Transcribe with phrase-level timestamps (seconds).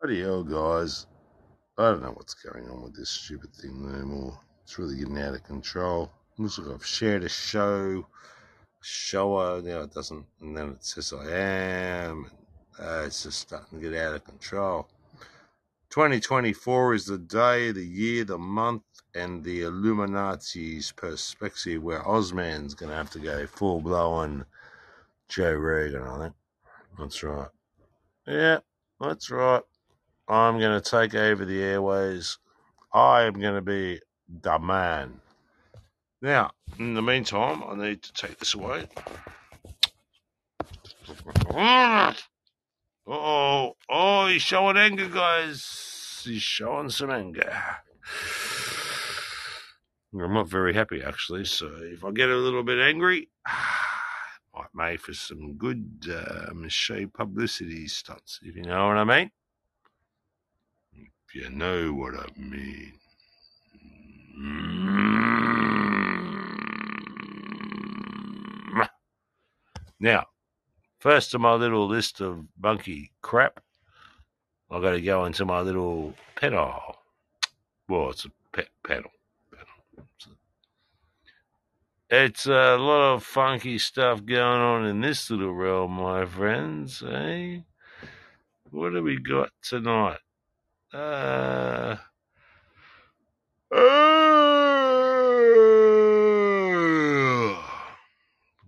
[0.00, 1.06] Bloody hell, guys.
[1.76, 4.40] I don't know what's going on with this stupid thing no more.
[4.62, 6.10] It's really getting out of control.
[6.38, 8.06] Looks like I've shared a show,
[8.80, 9.60] shower.
[9.60, 12.30] Now it doesn't, and then it says I am.
[12.78, 14.88] And, uh, it's just starting to get out of control.
[15.90, 22.88] 2024 is the day, the year, the month, and the Illuminati's perspective where Ozman's going
[22.90, 24.46] to have to go full blown
[25.28, 26.34] Joe Rogan, I think.
[26.98, 27.48] That's right.
[28.26, 28.60] Yeah,
[28.98, 29.62] that's right.
[30.30, 32.38] I'm going to take over the airways.
[32.94, 33.98] I am going to be
[34.28, 35.20] the man.
[36.22, 38.86] Now, in the meantime, I need to take this away.
[43.08, 46.22] Oh, oh, he's showing anger, guys.
[46.24, 47.52] He's showing some anger.
[50.14, 51.44] I'm not very happy, actually.
[51.44, 53.30] So if I get a little bit angry,
[54.54, 59.32] might make for some good um, show publicity stunts, if you know what I mean.
[61.32, 62.94] You know what I mean.
[70.00, 70.26] Now,
[70.98, 73.60] first of my little list of monkey crap,
[74.70, 76.96] I've got to go into my little pedal.
[77.88, 79.10] Well, it's a pet pedal.
[82.08, 87.04] It's a lot of funky stuff going on in this little realm, my friends.
[87.06, 87.60] Eh?
[88.70, 90.18] What do we got tonight?
[90.92, 91.96] Uh,
[93.70, 93.96] uh,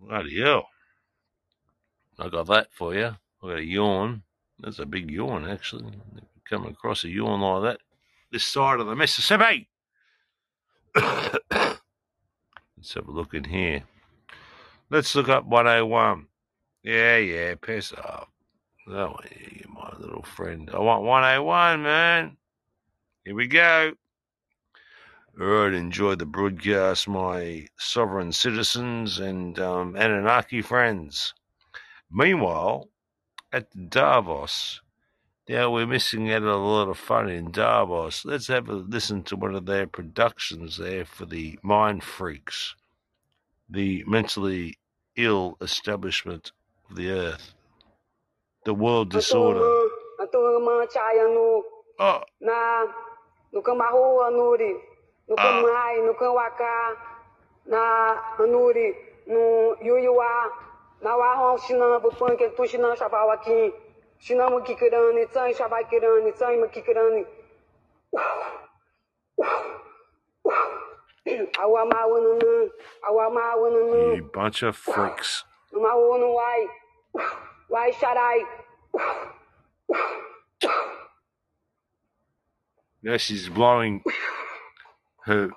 [0.01, 0.69] bloody hell.
[2.21, 3.07] I got that for you.
[3.07, 4.23] I got a yawn.
[4.61, 5.95] That's a big yawn, actually.
[6.49, 7.81] Come across a yawn like that.
[8.31, 9.69] This side of the Mississippi.
[10.95, 11.81] Let's
[12.95, 13.83] have a look in here.
[14.91, 16.27] Let's look up 101.
[16.85, 18.32] Yeah, yeah, piss off.
[18.89, 20.69] Oh, yeah, my little friend.
[20.75, 22.37] I want 101, man.
[23.25, 23.93] Here we go.
[25.41, 31.33] All right, enjoy the broadcast, my sovereign citizens and um, Anunnaki friends.
[32.11, 32.89] Meanwhile,
[33.53, 34.81] at Davos,
[35.49, 38.25] now we're missing out a lot of fun in Davos.
[38.25, 42.75] Let's have a listen to one of their productions there for the mind freaks,
[43.71, 44.77] the mentally
[45.17, 46.53] ill establishment
[46.91, 47.55] of the earth,
[48.65, 49.61] the world disorder.
[51.99, 52.21] Ah.
[52.41, 52.87] Na
[53.53, 54.77] nukamahua nuri
[55.29, 56.07] nukamai ah.
[56.07, 56.97] nukawaka
[57.67, 58.97] na nuri
[59.27, 60.51] no yuyuwa.
[61.03, 63.73] Na wa shina bupon ke tu shina shabawa ki
[64.19, 67.27] shina mo kikirani tsai shabakirani tsai mo kikirani.
[71.59, 72.71] Awa ma wunu
[73.09, 75.45] awa ma wunu you bunch of freaks.
[77.73, 78.45] Ma wunu I?
[83.03, 84.05] Now she's blowing
[85.25, 85.51] her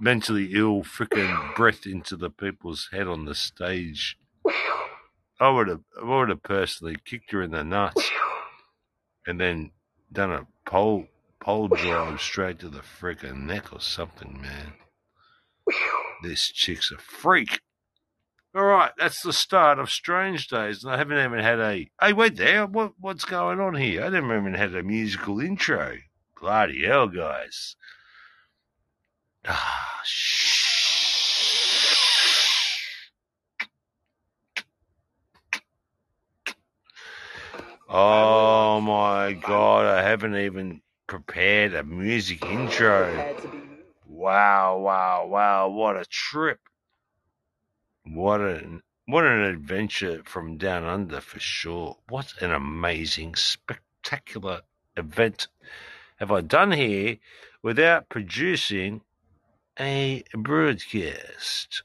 [0.00, 4.16] mentally ill freaking breath into the people's head on the stage.
[5.40, 8.10] I would have, I would have personally kicked her in the nuts,
[9.26, 9.72] and then
[10.12, 11.06] done a pole
[11.40, 14.72] pole drive straight to the freaking neck or something, man.
[16.22, 17.60] This chick's a freak.
[18.54, 21.90] All right, that's the start of Strange Days, and I haven't even had a.
[22.00, 22.66] Hey, wait there.
[22.66, 24.04] What what's going on here?
[24.04, 25.98] I never even had a musical intro.
[26.40, 27.76] Bloody hell, guys.
[29.46, 30.38] Ah, shh.
[37.90, 43.34] Oh my god, I haven't even prepared a music intro.
[44.06, 46.60] Wow, wow, wow, what a trip.
[48.14, 51.98] What an what an adventure from down under for sure.
[52.08, 54.62] What an amazing, spectacular
[54.96, 55.48] event
[56.16, 57.18] have I done here
[57.62, 59.02] without producing
[59.78, 61.82] a broadcast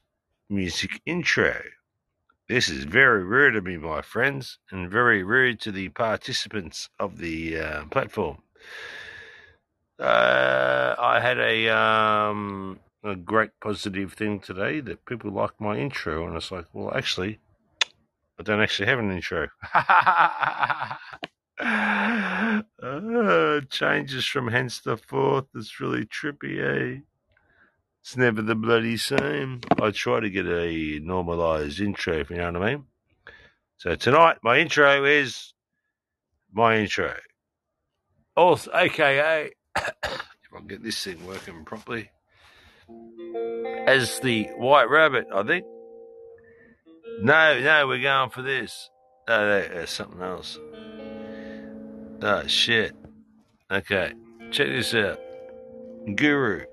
[0.48, 1.62] music intro.
[2.48, 7.18] This is very rude of me, my friends, and very rude to the participants of
[7.18, 8.38] the uh, platform.
[9.98, 16.26] Uh, I had a um, a great positive thing today that people like my intro,
[16.26, 17.38] and it's like, well, actually,
[18.38, 19.48] I don't actually have an intro.
[22.82, 25.44] uh, changes from hence to forth.
[25.54, 27.00] It's really trippy, eh?
[28.00, 29.60] It's never the bloody same.
[29.80, 32.84] I try to get a normalized intro, if you know what I mean.
[33.76, 35.52] So tonight, my intro is
[36.52, 37.14] my intro.
[38.36, 42.10] Also, aka, if I can get this thing working properly,
[43.86, 45.64] as the White Rabbit, I think.
[47.20, 48.90] No, no, we're going for this.
[49.28, 50.58] No, there's something else.
[52.22, 52.92] Oh shit.
[53.70, 54.12] Okay,
[54.50, 55.18] check this out.
[56.14, 56.64] Guru.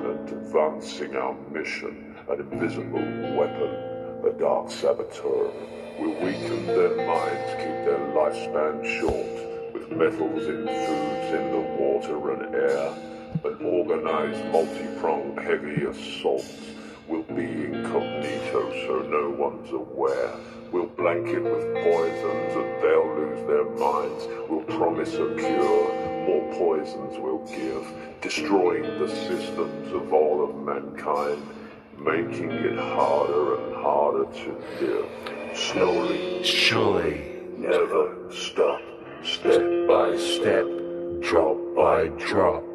[0.00, 2.16] Silent, advancing our mission.
[2.28, 5.50] An invisible weapon, a dark saboteur.
[5.98, 9.74] We'll weaken their minds, keep their lifespan short.
[9.74, 12.94] With metals in foods, in the water and air.
[13.44, 16.44] An organized, multi-pronged, heavy assault.
[17.06, 20.32] We'll be incognito so no one's aware.
[20.72, 24.28] We'll blanket with poisons and they'll lose their minds.
[24.48, 25.99] We'll promise a cure,
[26.30, 27.84] more poisons we'll give.
[28.20, 31.42] Destroying the systems of all of mankind.
[31.98, 34.50] Making it harder and harder to
[34.80, 35.56] live.
[35.56, 37.42] Slowly, Surely.
[37.56, 38.80] never stop.
[39.24, 40.66] Step by step,
[41.20, 42.69] drop by drop.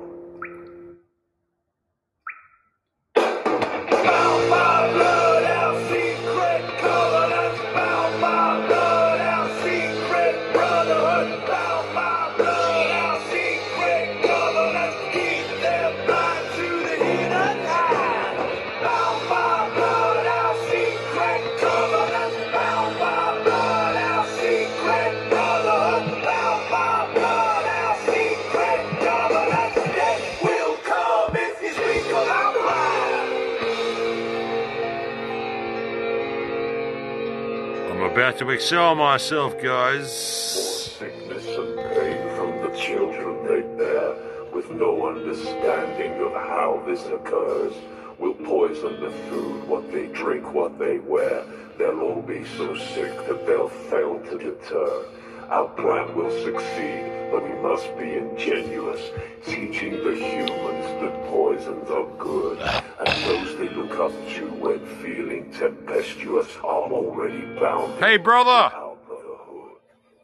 [38.39, 40.11] To excel myself, guys.
[40.11, 44.13] sickness and pain from the children they bear,
[44.53, 47.73] with no understanding of how this occurs.
[48.19, 51.45] Will poison the food, what they drink, what they wear.
[51.77, 55.05] They'll all be so sick that they'll fail to deter.
[55.49, 59.01] Our plan will succeed, but we must be ingenuous,
[59.45, 65.51] teaching the humans that poisons are good, and those they look up to when feeling
[65.51, 67.99] tempestuous are already bound.
[67.99, 68.71] Hey, brother.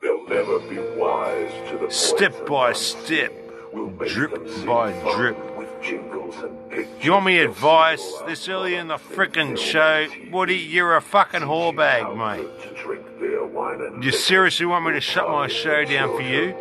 [0.01, 3.31] They'll never be wise to the Step by step,
[3.71, 4.33] We'll drip
[4.65, 5.50] by drip.
[5.83, 10.07] You want me advice this early in the frickin' show?
[10.31, 12.47] Woody, you're a fucking whorebag, mate.
[14.03, 16.55] You seriously want me to shut my show down for you?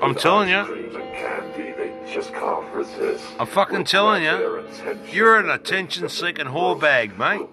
[0.00, 0.48] I'm telling
[2.72, 3.24] resist.
[3.38, 4.98] I'm fucking telling attention.
[5.12, 7.46] You're an attention-seeking whorebag, mate.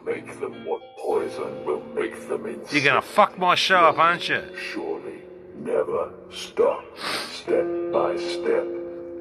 [2.71, 4.43] You're gonna fuck my show up, aren't you?
[4.71, 5.23] Surely,
[5.57, 6.85] never stop.
[6.97, 8.65] Step by step,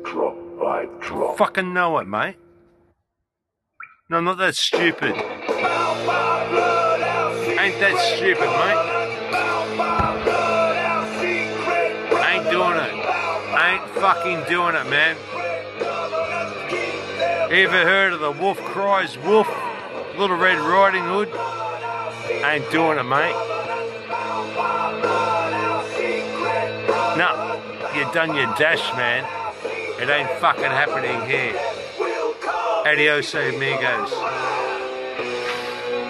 [0.05, 0.87] drop by.
[1.37, 2.37] Fucking know it, mate.
[4.11, 5.15] No, not that stupid.
[7.65, 8.79] Ain't that stupid, mate?
[12.25, 12.95] Ain't doing it.
[13.59, 15.17] Ain't fucking doing it, man.
[17.51, 19.49] Ever heard of the wolf cries wolf?
[20.19, 21.29] Little Red Riding Hood?
[22.45, 23.35] Ain't doing it, mate.
[27.17, 27.61] No,
[27.95, 29.44] you done your dash, man.
[30.01, 31.55] It ain't fucking happening here.
[32.85, 34.11] Adios, amigos.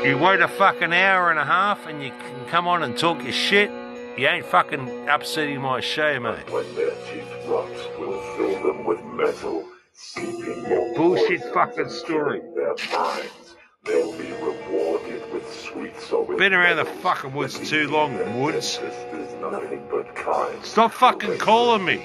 [0.04, 3.22] You wait a fucking hour and a half and you can come on and talk
[3.22, 3.70] your shit.
[4.18, 6.50] You ain't fucking upsetting my show, mate.
[6.50, 10.64] When their teeth rot, we'll fill them with metal, seeping
[10.96, 12.40] Bullshit fucking story.
[12.40, 13.56] fill Their minds.
[13.84, 18.78] They'll be rewarded with sweet so Been around the fucking woods too long, Woods.
[18.82, 20.64] Is nothing but kind.
[20.64, 22.02] Stop fucking calling me.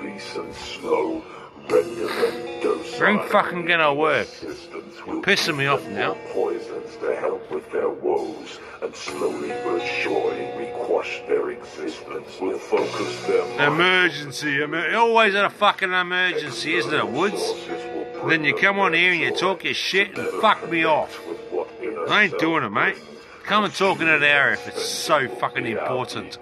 [0.00, 1.22] Depressed, and slow,
[1.68, 1.96] them
[2.62, 3.06] docile.
[3.06, 4.28] Ain't fucking gonna work.
[5.06, 6.14] Will Pissing me off now.
[6.32, 12.38] Poisons to help with their woes, and slowly but surely we quash their existence.
[12.40, 13.66] We'll focus their.
[13.66, 17.54] Emergency, emer- always in a fucking emergency, isn't it, Woods?
[18.26, 21.20] Then you come on here and you talk your shit and fuck me off.
[22.08, 22.96] I ain't doing it, mate.
[23.44, 26.38] Come and talk in an hour if it's so fucking important.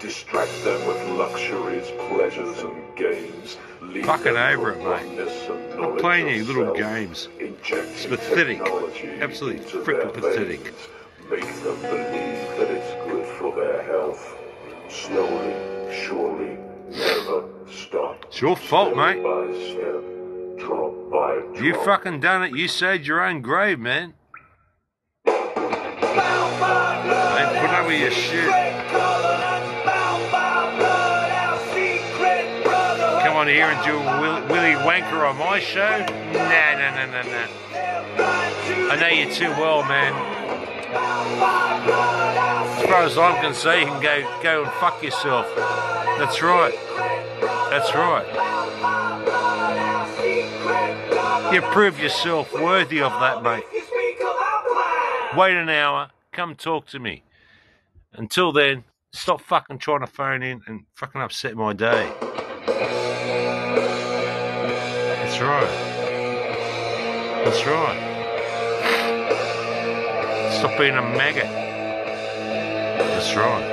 [0.00, 3.58] Distract them with luxuries, pleasures, and games.
[3.82, 5.18] Leave Fucking over it, mate.
[5.78, 7.28] and playing of your little games.
[7.38, 8.60] It's pathetic.
[9.20, 10.72] Absolutely their pathetic.
[11.30, 14.36] Make them believe that it's good for their health.
[14.88, 15.54] Slowly,
[15.94, 16.56] surely,
[16.90, 18.24] never stop.
[18.28, 19.22] It's your fault, Step mate.
[19.70, 22.56] step, Trump by You fucking done it.
[22.56, 24.14] You saved your own grave, man.
[25.24, 25.32] By
[27.60, 28.69] put up with your shit.
[33.40, 35.80] On here and do a Will, Willy Wanker on my show?
[35.80, 38.92] Nah, nah, nah, nah, nah.
[38.92, 40.12] I know you too well, man.
[42.76, 45.46] As far as I'm concerned, you can go go and fuck yourself.
[45.56, 46.74] That's right.
[47.70, 48.26] That's right.
[51.54, 53.64] You prove yourself worthy of that, mate.
[55.34, 56.10] Wait an hour.
[56.32, 57.22] Come talk to me.
[58.12, 62.12] Until then, stop fucking trying to phone in and fucking upset my day.
[65.40, 65.72] That's right.
[67.46, 67.98] That's right.
[70.52, 71.48] Stop being a maggot.
[72.98, 73.64] That's right.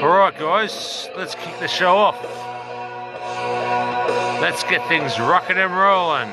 [0.00, 2.22] All right, guys, let's kick the show off.
[4.40, 6.30] Let's get things rocking and rolling.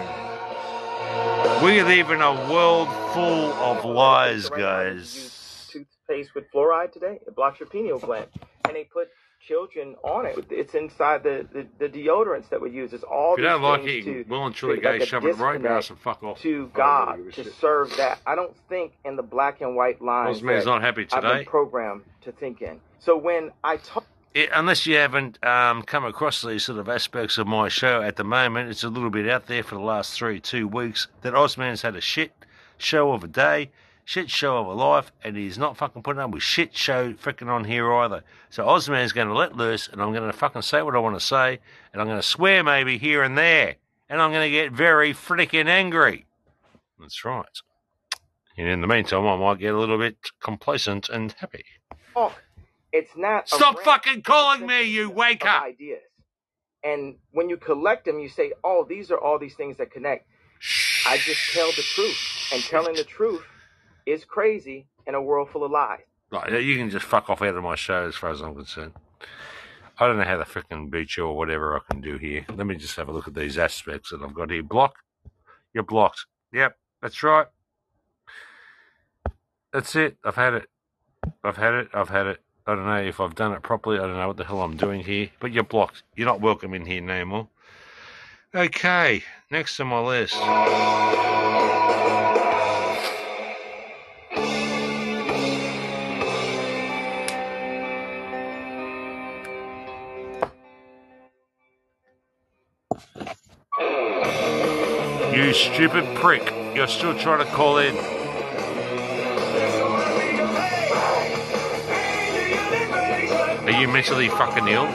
[1.64, 5.68] We live in a world full of lies, guys.
[5.72, 7.18] Toothpaste with fluoride today.
[7.26, 8.28] It blocks your pineal gland,
[8.66, 9.08] and they put
[9.48, 10.46] children on it.
[10.50, 12.94] It's inside the, the, the deodorants that we use.
[12.94, 14.84] It's all If you don't these like things it, you to well and truly create
[14.84, 16.42] go like a shove it right ass and fuck off.
[16.42, 18.20] to God to serve that.
[18.26, 21.46] I don't think in the black and white lines that not happy I've been today.
[21.46, 22.82] programmed to think in.
[23.00, 27.38] So when I talk it, unless you haven't um, come across these sort of aspects
[27.38, 30.14] of my show at the moment, it's a little bit out there for the last
[30.14, 32.34] three, two weeks that Osman's had a shit
[32.78, 33.72] show of a day,
[34.08, 37.50] shit show of a life, and he's not fucking putting up with shit show freaking
[37.50, 38.24] on here either.
[38.50, 41.20] So Osman's going to let loose, and I'm going to fucking say what I want
[41.20, 41.60] to say,
[41.92, 43.76] and I'm going to swear maybe here and there,
[44.08, 46.26] and I'm going to get very freaking angry.
[46.98, 47.46] That's right.
[48.58, 51.66] And in the meantime, I might get a little bit complacent and happy.
[52.16, 52.32] talk,
[52.94, 53.50] it's not.
[53.50, 55.64] Stop fucking calling me, you of wanker!
[55.64, 56.00] Ideas,
[56.82, 60.30] and when you collect them, you say, "Oh, these are all these things that connect."
[61.06, 62.18] I just tell the truth,
[62.54, 63.44] and telling the truth
[64.08, 66.00] is crazy in a world full of lies.
[66.32, 68.94] Right, you can just fuck off out of my show as far as I'm concerned.
[70.00, 72.46] I don't know how to freaking beat you or whatever I can do here.
[72.56, 74.64] Let me just have a look at these aspects that I've got here.
[74.64, 74.96] Block.
[75.74, 76.26] You're blocked.
[76.54, 77.48] Yep, that's right.
[79.74, 80.18] That's it.
[80.24, 80.70] I've had it.
[81.44, 81.90] I've had it.
[81.94, 82.40] I've had it.
[82.66, 83.98] I don't know if I've done it properly.
[83.98, 85.30] I don't know what the hell I'm doing here.
[85.40, 86.04] But you're blocked.
[86.16, 87.48] You're not welcome in here no more.
[88.54, 90.38] Okay, next on my list.
[105.58, 106.54] Stupid prick.
[106.76, 107.96] You're still trying to call in.
[113.66, 114.86] Are you mentally fucking ill?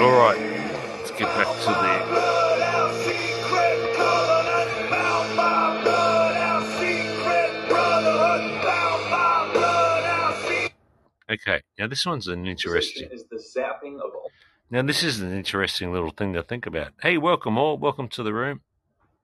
[0.00, 0.40] Alright,
[0.98, 2.21] let's get back to the.
[11.32, 13.08] Okay, now this one's an interesting.
[13.10, 14.30] is the zapping of all.
[14.70, 16.92] Now, this is an interesting little thing to think about.
[17.02, 17.78] Hey, welcome all.
[17.78, 18.60] Welcome to the room.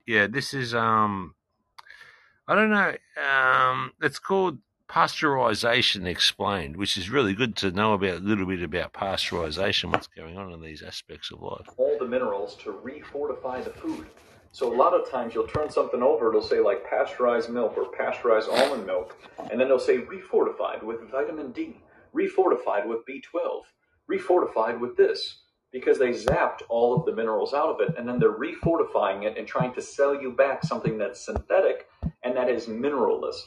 [0.06, 1.34] Yeah, this is um,
[2.46, 2.94] I don't know.
[3.22, 8.62] Um, it's called pasteurization explained, which is really good to know about a little bit
[8.62, 11.66] about pasteurization, what's going on in these aspects of life.
[11.76, 14.06] all the minerals to refortify the food.
[14.52, 17.84] So a lot of times you'll turn something over, it'll say like pasteurized milk or
[17.92, 21.76] pasteurized almond milk, and then it'll say refortified with vitamin D,
[22.18, 23.62] refortified with B12,
[24.10, 28.18] refortified with this, because they zapped all of the minerals out of it, and then
[28.18, 31.88] they're refortifying it and trying to sell you back something that's synthetic
[32.22, 33.42] and that is mineralist.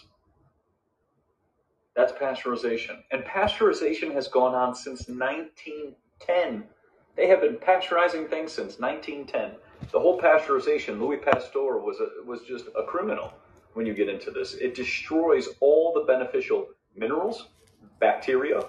[1.95, 3.01] That's pasteurization.
[3.11, 6.63] And pasteurization has gone on since 1910.
[7.17, 9.57] They have been pasteurizing things since 1910.
[9.91, 13.33] The whole pasteurization, Louis Pasteur was a, was just a criminal.
[13.73, 17.47] When you get into this, it destroys all the beneficial minerals,
[18.01, 18.63] bacteria,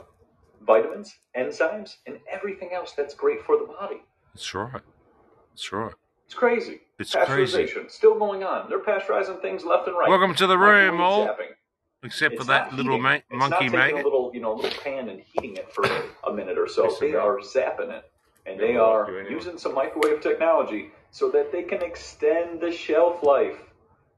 [0.60, 4.02] vitamins, enzymes, and everything else that's great for the body.
[4.34, 4.80] That's right.
[5.50, 5.92] That's right.
[6.26, 6.80] It's crazy.
[7.00, 7.68] It's crazy.
[7.88, 8.68] Still going on.
[8.68, 10.08] They're pasteurizing things left and right.
[10.08, 11.36] Welcome to the room, all.
[12.04, 14.00] Except for that little ma- It's monkey not taking maggot.
[14.02, 15.84] a little, you know, little pan and heating it for
[16.26, 16.94] a minute or so.
[17.00, 18.10] They are zapping it,
[18.46, 23.56] and they are using some microwave technology so that they can extend the shelf life.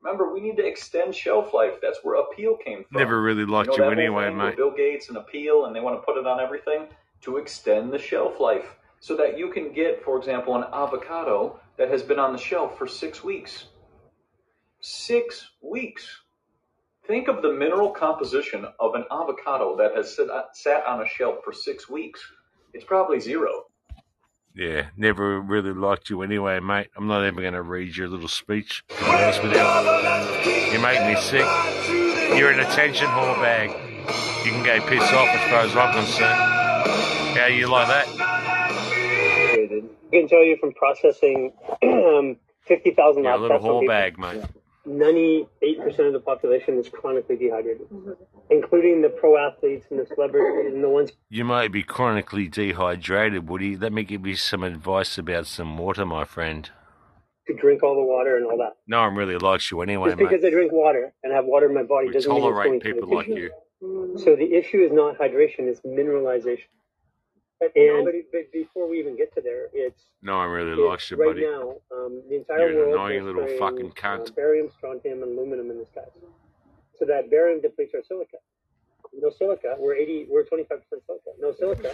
[0.05, 1.81] Remember, we need to extend shelf life.
[1.81, 2.99] That's where Apeel came from.
[2.99, 4.57] Never really liked know you anyway, mate.
[4.57, 6.89] Bill Gates and Apeel, and they want to put it on everything
[7.23, 11.89] to extend the shelf life so that you can get, for example, an avocado that
[11.89, 13.69] has been on the shelf for six weeks.
[14.81, 16.21] Six weeks.
[17.07, 21.09] Think of the mineral composition of an avocado that has sit, uh, sat on a
[21.09, 22.21] shelf for six weeks.
[22.75, 23.67] It's probably zero.
[24.55, 26.89] Yeah, never really liked you anyway, mate.
[26.97, 28.85] I'm not even going to read your little speech.
[28.89, 30.73] To be honest with you.
[30.73, 31.47] You make me sick.
[32.39, 33.71] You're an attention whore bag.
[34.45, 37.37] You can go piss off as far as I'm concerned.
[37.37, 38.07] How you like that?
[38.09, 44.45] I can tell you from processing um, 50,000 You're a little whore bag, mate.
[44.87, 45.49] 98%
[46.01, 48.13] of the population is chronically dehydrated, mm-hmm.
[48.51, 53.49] including the pro athletes and the celebrities and the ones You might be chronically dehydrated,
[53.49, 53.77] Woody.
[53.77, 56.71] Let me give you some advice about some water, my friend.
[57.47, 58.73] To drink all the water and all that.
[58.87, 60.49] No I'm really likes you anyway, Just because mate.
[60.49, 62.81] I drink water and have water in my body We doesn't mean it's tolerate going
[62.81, 63.51] to the people like you.
[63.83, 64.19] Mm-hmm.
[64.19, 66.69] So the issue is not hydration; it's mineralization.
[67.61, 71.17] And but, but before we even get to there, it's No one really likes you,
[71.17, 71.43] right buddy.
[71.43, 71.77] now.
[71.93, 74.35] Um, the entire You're an world annoying is little fucking uh, cunt.
[74.35, 76.11] barium, strontium, and aluminum in the skies.
[76.99, 78.37] So that barium depletes our silica.
[79.15, 81.31] No silica, we're eighty, we're twenty five percent silica.
[81.39, 81.93] No silica,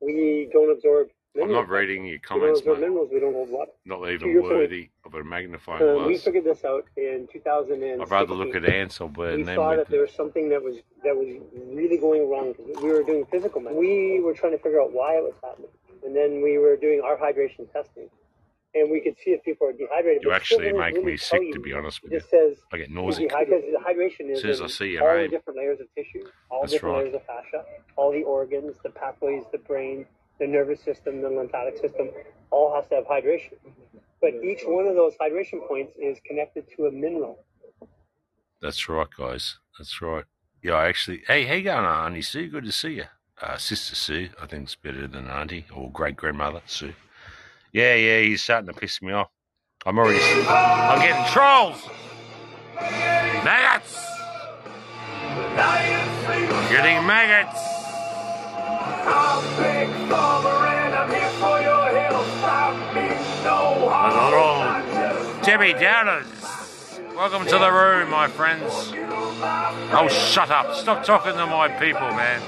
[0.00, 1.08] we don't absorb.
[1.40, 2.80] I'm not reading your comments, mate.
[2.80, 3.08] minerals.
[3.12, 3.70] We don't hold water.
[3.84, 7.82] Not even point, worthy of a magnifying Uh, we figured this out in 2000.
[7.82, 10.76] I'd rather look at ants or bird we saw that there was something that was
[11.04, 12.54] that was really going wrong.
[12.82, 13.80] We were doing physical medicine.
[13.80, 15.70] We were trying to figure out why it was happening,
[16.04, 18.08] and then we were doing our hydration testing,
[18.74, 20.24] and we could see if people are dehydrated.
[20.24, 21.54] You it actually make really me sick, you.
[21.54, 22.18] to be honest with you.
[22.18, 23.30] just says I get dehydrated.
[23.38, 26.96] Because hydration is as I see all the different layers of tissue, all That's different
[26.96, 27.04] right.
[27.04, 30.06] layers of fascia, all the organs, the pathways, the brain,
[30.40, 32.08] the nervous system, the lymphatic system,
[32.50, 33.52] all has to have hydration.
[34.20, 37.38] But each one of those hydration points is connected to a mineral.
[38.60, 39.58] That's right, guys.
[39.78, 40.24] That's right.
[40.62, 41.22] Yeah, I actually.
[41.26, 42.48] Hey, how you going, Auntie Sue?
[42.48, 43.04] Good to see you.
[43.40, 46.92] Uh, Sister Sue, I think it's better than Auntie or great grandmother Sue.
[47.72, 49.28] Yeah, yeah, he's starting to piss me off.
[49.86, 50.20] I'm already.
[50.46, 51.88] I'm getting trolls.
[53.42, 53.96] Maggots.
[56.70, 57.69] Getting maggots.
[65.42, 67.14] Debbie Downers.
[67.16, 68.92] Welcome to the room, my friends.
[69.92, 70.74] Oh, shut up.
[70.76, 72.40] Stop talking to my people, man.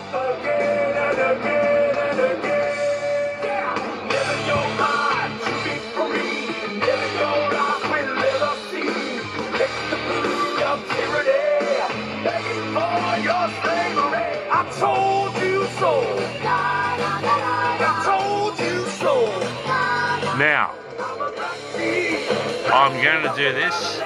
[22.83, 24.01] I'm going to do this.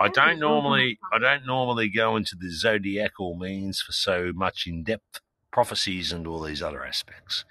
[0.00, 5.20] I don't normally, I don't normally go into the zodiacal means for so much in-depth
[5.50, 7.44] prophecies and all these other aspects.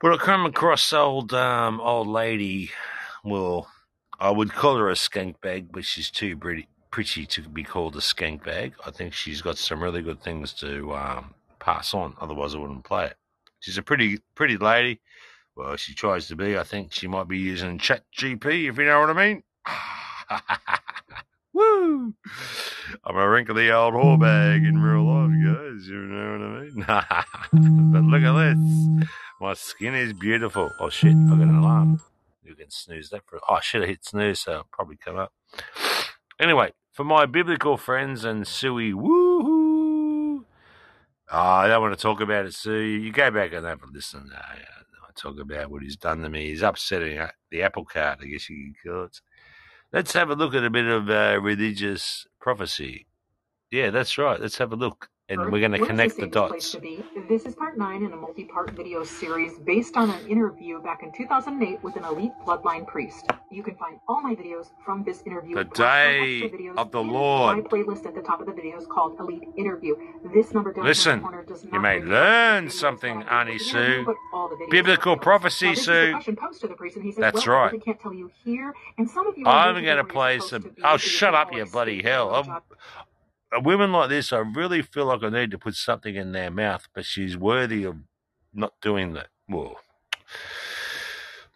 [0.00, 2.70] But I come across old, um, old lady.
[3.22, 3.68] Well,
[4.18, 7.94] I would call her a skank bag, but she's too pretty, pretty to be called
[7.96, 8.72] a skank bag.
[8.86, 12.14] I think she's got some really good things to um, pass on.
[12.22, 13.16] Otherwise, I wouldn't play it.
[13.60, 15.02] She's a pretty, pretty lady.
[15.56, 16.58] Well, she tries to be.
[16.58, 19.42] I think she might be using Chat GP, if you know what I mean.
[21.54, 22.12] Woo!
[23.02, 25.88] I'm a wrinkly old whore bag in real life, guys.
[25.88, 27.92] You know what I mean?
[27.92, 29.08] but look at this.
[29.40, 30.70] My skin is beautiful.
[30.78, 31.12] Oh shit!
[31.12, 32.02] I got an alarm.
[32.44, 33.40] You can snooze that for.
[33.48, 33.54] Oh!
[33.54, 35.32] I should have hit snooze, so it'll probably come up.
[36.38, 40.44] Anyway, for my biblical friends and Suey, woohoo!
[41.32, 42.78] Oh, I don't want to talk about it, Sue.
[42.78, 44.30] You go back and have a listen.
[44.34, 44.58] Uh, I
[45.16, 46.48] talk about what he's done to me.
[46.48, 49.20] He's upsetting uh, the apple cart, I guess you could call it.
[49.92, 53.06] Let's have a look at a bit of uh, religious prophecy.
[53.70, 54.40] Yeah, that's right.
[54.40, 55.08] Let's have a look.
[55.28, 56.76] And we're going to connect the dots.
[57.28, 61.10] This is part nine in a multi-part video series based on an interview back in
[61.10, 63.26] 2008 with an elite bloodline priest.
[63.50, 65.56] You can find all my videos from this interview.
[65.56, 67.56] The day of the Lord.
[67.56, 69.96] My playlist at the top of the video is called Elite Interview.
[70.32, 73.78] This number down Listen, the corner does not you may learn something, the Sue.
[73.78, 75.92] interview, but all the videos Biblical prophecy, Sue.
[75.92, 77.84] a question posed to the priest, and he says, That's I right.
[77.84, 78.72] can't tell you here.
[78.96, 80.72] And some of you I'm going to play some.
[80.84, 82.62] Oh, shut up, you bloody hell.
[83.56, 86.14] The I'm, a woman like this, I really feel like I need to put something
[86.14, 87.96] in their mouth, but she's worthy of
[88.54, 89.28] not doing that.
[89.48, 89.76] Well,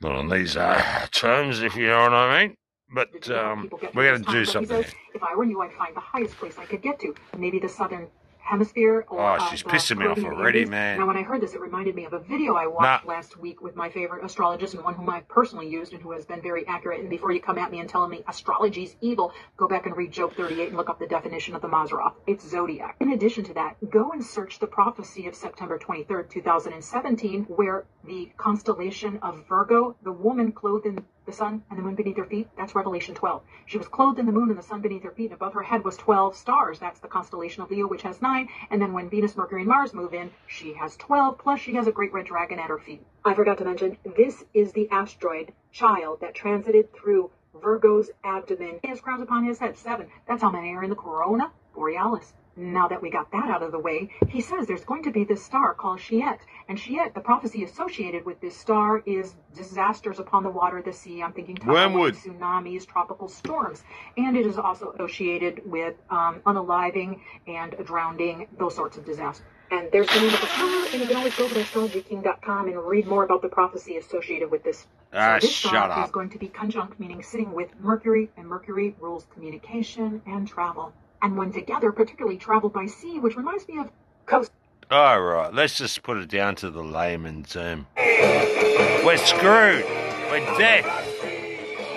[0.01, 2.57] not on these uh, terms, if you know what I mean.
[2.93, 4.85] But um, we're going to do something.
[5.15, 7.15] If I were you, I'd find the highest place I could get to.
[7.39, 8.09] Maybe the southern
[8.51, 10.71] hemisphere or Oh, uh, she's the pissing me off already, Indies.
[10.71, 10.99] man.
[10.99, 13.63] Now, when I heard this, it reminded me of a video I watched last week
[13.63, 16.67] with my favorite astrologist and one whom I've personally used and who has been very
[16.67, 17.01] accurate.
[17.01, 20.13] And before you come at me and telling me astrology's evil, go back and read
[20.13, 22.15] Job 38 and look up the definition of the Mazzaroth.
[22.27, 22.97] It's zodiac.
[23.01, 28.31] In addition to that, go and search the prophecy of September 23rd, 2017, where the
[28.37, 32.49] constellation of Virgo, the woman clothed in the sun and the moon beneath her feet.
[32.57, 33.43] That's Revelation 12.
[33.67, 35.63] She was clothed in the moon and the sun beneath her feet, and above her
[35.63, 36.79] head was 12 stars.
[36.79, 38.49] That's the constellation of Leo, which has nine.
[38.71, 41.87] And then when Venus, Mercury, and Mars move in, she has 12, plus she has
[41.87, 43.05] a great red dragon at her feet.
[43.25, 48.81] I forgot to mention, this is the asteroid child that transited through Virgo's abdomen.
[48.83, 50.09] His crowns upon his head, seven.
[50.27, 52.33] That's how many are in the corona borealis.
[52.61, 55.25] Now that we got that out of the way, he says there's going to be
[55.25, 56.41] this star called Scheat.
[56.69, 61.23] And Scheat, the prophecy associated with this star is disasters upon the water, the sea.
[61.23, 62.17] I'm thinking Wormwood.
[62.17, 63.83] tsunamis, tropical storms.
[64.19, 69.47] And it is also associated with um, unaliving and drowning, those sorts of disasters.
[69.71, 72.77] And there's the name of the star, and you can always go to astrologyking.com and
[72.85, 74.87] read more about the prophecy associated with this.
[75.15, 76.05] Ah, so this shut star up.
[76.05, 80.93] is going to be conjunct, meaning sitting with Mercury, and Mercury rules communication and travel.
[81.23, 83.91] And when together, particularly travel by sea, which reminds me of
[84.27, 84.51] coast.
[84.91, 87.87] All right, let's just put it down to the layman term.
[87.97, 89.85] We're screwed.
[90.31, 90.85] We're dead.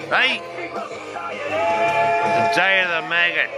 [0.09, 0.41] Hey?
[2.33, 3.49] The day of the maggot.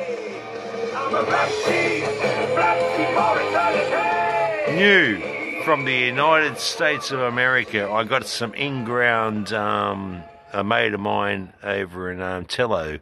[4.76, 7.90] New from the United States of America.
[7.90, 10.24] I got some in-ground, um,
[10.54, 13.00] a mate of mine over in um, Tello.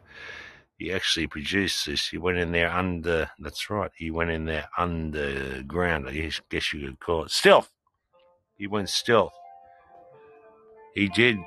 [0.84, 2.08] He actually produced this.
[2.08, 6.74] He went in there under, that's right, he went in there underground, I guess, guess
[6.74, 7.30] you could call it.
[7.30, 7.70] Stealth.
[8.58, 9.32] He went stealth.
[10.94, 11.38] He did.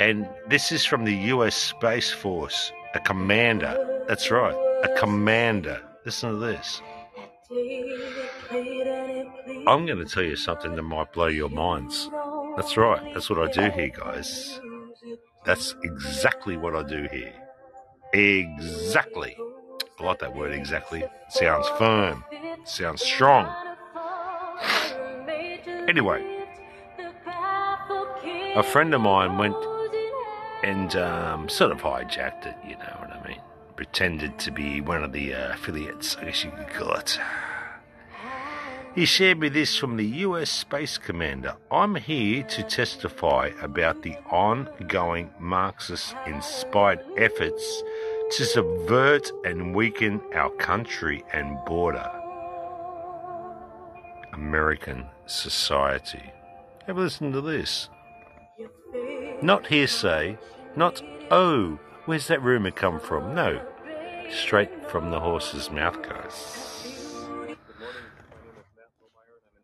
[0.00, 4.04] And this is from the US Space Force, a commander.
[4.08, 5.82] That's right, a commander.
[6.06, 6.80] Listen to this.
[9.68, 12.08] I'm going to tell you something that might blow your minds.
[12.56, 14.58] That's right, that's what I do here, guys.
[15.44, 17.34] That's exactly what I do here.
[18.12, 19.36] Exactly.
[19.98, 21.04] I like that word exactly.
[21.30, 22.24] sounds firm.
[22.64, 23.46] sounds strong.
[25.88, 26.22] Anyway,
[28.54, 29.56] a friend of mine went
[30.62, 33.40] and um, sort of hijacked it, you know what I mean?
[33.76, 37.18] Pretended to be one of the uh, affiliates, I guess you could call it.
[38.94, 41.56] He shared me this from the US Space Commander.
[41.70, 47.82] I'm here to testify about the ongoing Marxist inspired efforts
[48.32, 52.10] to subvert and weaken our country and border.
[54.34, 56.30] American society.
[56.86, 57.88] Have a listen to this.
[59.40, 60.36] Not hearsay,
[60.76, 63.34] not, oh, where's that rumour come from?
[63.34, 63.58] No,
[64.30, 66.71] straight from the horse's mouth, guys.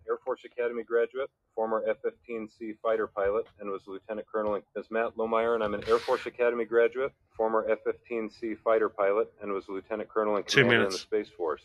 [0.09, 4.55] Air Force Academy graduate, former F-15C fighter pilot, and was Lieutenant Colonel.
[4.55, 9.33] In- as Matt Lohmeyer, and I'm an Air Force Academy graduate, former F-15C fighter pilot,
[9.43, 10.99] and was Lieutenant Colonel in command in the.
[10.99, 11.63] Space Force.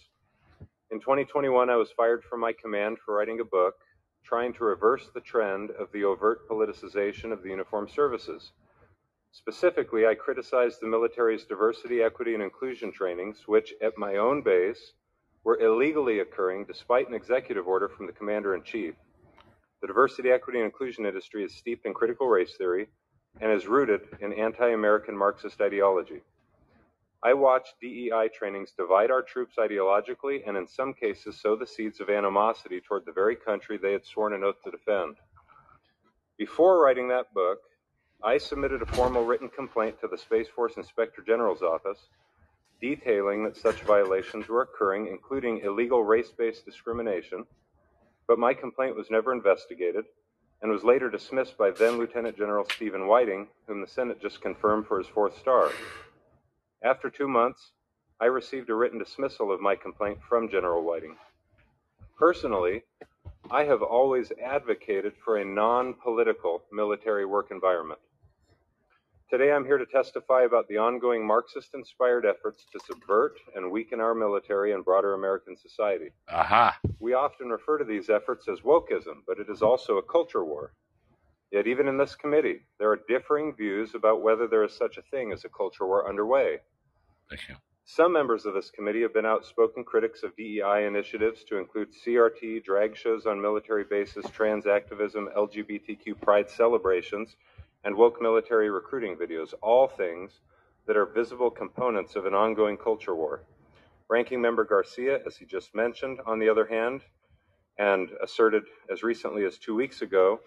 [0.91, 3.75] In 2021, I was fired from my command for writing a book
[4.23, 8.51] trying to reverse the trend of the overt politicization of the uniformed services.
[9.32, 14.93] Specifically, I criticized the military's diversity, equity, and inclusion trainings, which, at my own base,
[15.43, 18.95] were illegally occurring despite an executive order from the commander in chief.
[19.82, 22.88] The diversity, equity, and inclusion industry is steeped in critical race theory
[23.41, 26.21] and is rooted in anti American Marxist ideology.
[27.21, 32.01] I watched DEI trainings divide our troops ideologically and, in some cases, sow the seeds
[32.01, 35.15] of animosity toward the very country they had sworn an oath to defend.
[36.38, 37.60] Before writing that book,
[38.23, 42.10] I submitted a formal written complaint to the Space Force Inspector General's office
[42.84, 47.46] detailing that such violations were occurring, including illegal race based discrimination,
[48.28, 50.04] but my complaint was never investigated
[50.62, 54.86] and was later dismissed by then Lieutenant General Stephen Whiting, whom the Senate just confirmed
[54.86, 55.72] for his fourth star.
[56.84, 57.72] After two months,
[58.19, 61.15] I received a written dismissal of my complaint from General Whiting.
[62.17, 62.84] Personally,
[63.50, 68.02] I have always advocated for a non political military work environment.
[69.34, 74.00] Today, I'm here to testify about the ongoing Marxist inspired efforts to subvert and weaken
[74.00, 76.12] our military and broader American society.
[76.30, 76.78] Aha.
[77.00, 80.74] We often refer to these efforts as wokeism, but it is also a culture war.
[81.52, 85.02] Yet, even in this committee, there are differing views about whether there is such a
[85.02, 86.60] thing as a culture war underway.
[87.28, 87.56] Thank you.
[87.86, 92.63] Some members of this committee have been outspoken critics of DEI initiatives to include CRT,
[92.63, 97.36] drag shows on military bases, trans activism, LGBTQ pride celebrations,
[97.84, 100.41] and woke military recruiting videos, all things
[100.88, 103.43] that are visible components of an ongoing culture war.
[104.10, 107.02] Ranking Member Garcia, as he just mentioned, on the other hand,
[107.78, 110.39] and asserted as recently as two weeks ago,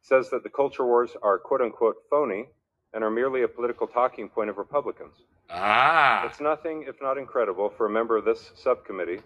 [0.00, 2.46] says that the culture wars are quote unquote phony
[2.92, 5.16] and are merely a political talking point of Republicans.
[5.50, 6.24] Ah.
[6.26, 9.20] It's nothing if not incredible for a member of this subcommittee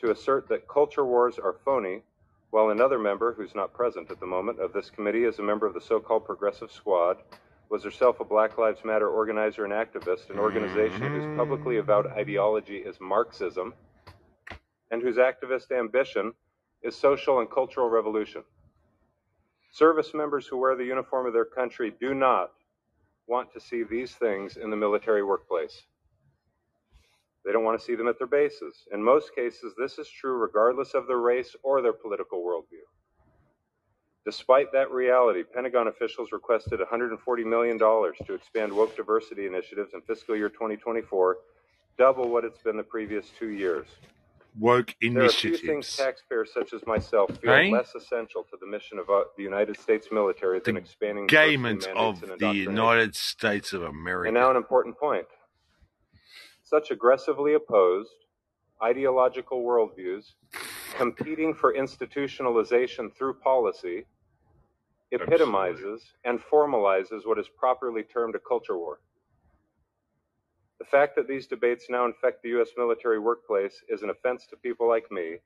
[0.00, 2.02] to assert that culture wars are phony
[2.50, 5.66] while another member, who's not present at the moment, of this committee is a member
[5.66, 7.18] of the so called Progressive Squad,
[7.68, 11.36] was herself a Black Lives Matter organizer and activist, an organization whose mm-hmm.
[11.36, 13.74] publicly avowed ideology is Marxism,
[14.90, 16.32] and whose activist ambition
[16.82, 18.42] is social and cultural revolution.
[19.70, 22.52] Service members who wear the uniform of their country do not
[23.26, 25.82] want to see these things in the military workplace.
[27.48, 28.86] They don't want to see them at their bases.
[28.92, 32.84] In most cases, this is true regardless of their race or their political worldview.
[34.26, 40.36] Despite that reality, Pentagon officials requested $140 million to expand woke diversity initiatives in fiscal
[40.36, 41.38] year 2024,
[41.96, 43.86] double what it's been the previous two years.
[44.58, 45.42] Woke initiatives.
[45.42, 47.70] There are a few things taxpayers such as myself feel Hey?
[47.70, 52.20] less essential to the mission of uh, the United States military than expanding mandates of
[52.20, 52.52] the.
[52.52, 54.28] United States of America.
[54.28, 55.24] And now an important point.
[56.68, 58.26] Such aggressively opposed
[58.82, 60.34] ideological worldviews
[60.98, 64.04] competing for institutionalization through policy
[65.10, 69.00] epitomizes and formalizes what is properly termed a culture war.
[70.78, 72.68] The fact that these debates now infect the U.S.
[72.76, 75.36] military workplace is an offense to people like me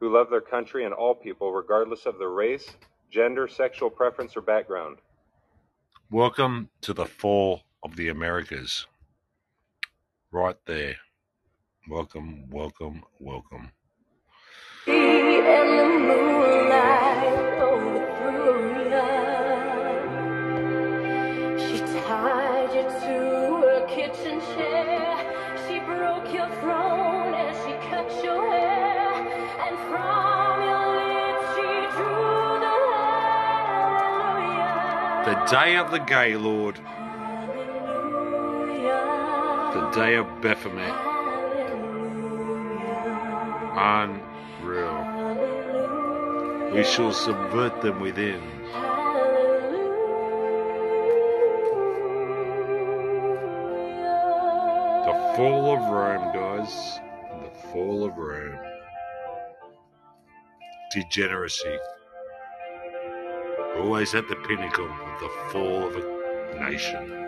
[0.00, 2.70] who love their country and all people, regardless of their race,
[3.10, 4.96] gender, sexual preference, or background.
[6.10, 8.86] Welcome to the fall of the Americas.
[10.34, 10.96] Right there.
[11.90, 13.70] Welcome, welcome, welcome.
[14.86, 19.08] the moonlight overthrew ya.
[21.58, 23.16] She tied you to
[23.60, 25.12] her kitchen chair.
[25.68, 29.12] She broke your throne and she cut your hair.
[29.66, 32.76] And from your lips she drew the
[34.48, 35.24] hallelujah.
[35.26, 36.80] The day of the Gaylord,
[39.92, 40.94] day of Baphomet.
[43.76, 45.02] Unreal.
[46.72, 48.40] We shall subvert them within.
[55.04, 57.00] The fall of Rome, guys.
[57.42, 58.58] The fall of Rome.
[60.94, 61.76] Degeneracy.
[63.76, 67.21] Always at the pinnacle of the fall of a nation.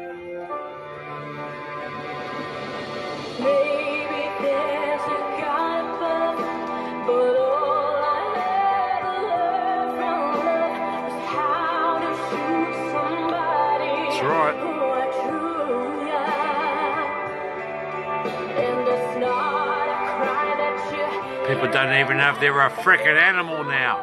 [21.75, 23.99] Don't even know if they're a frickin' animal now.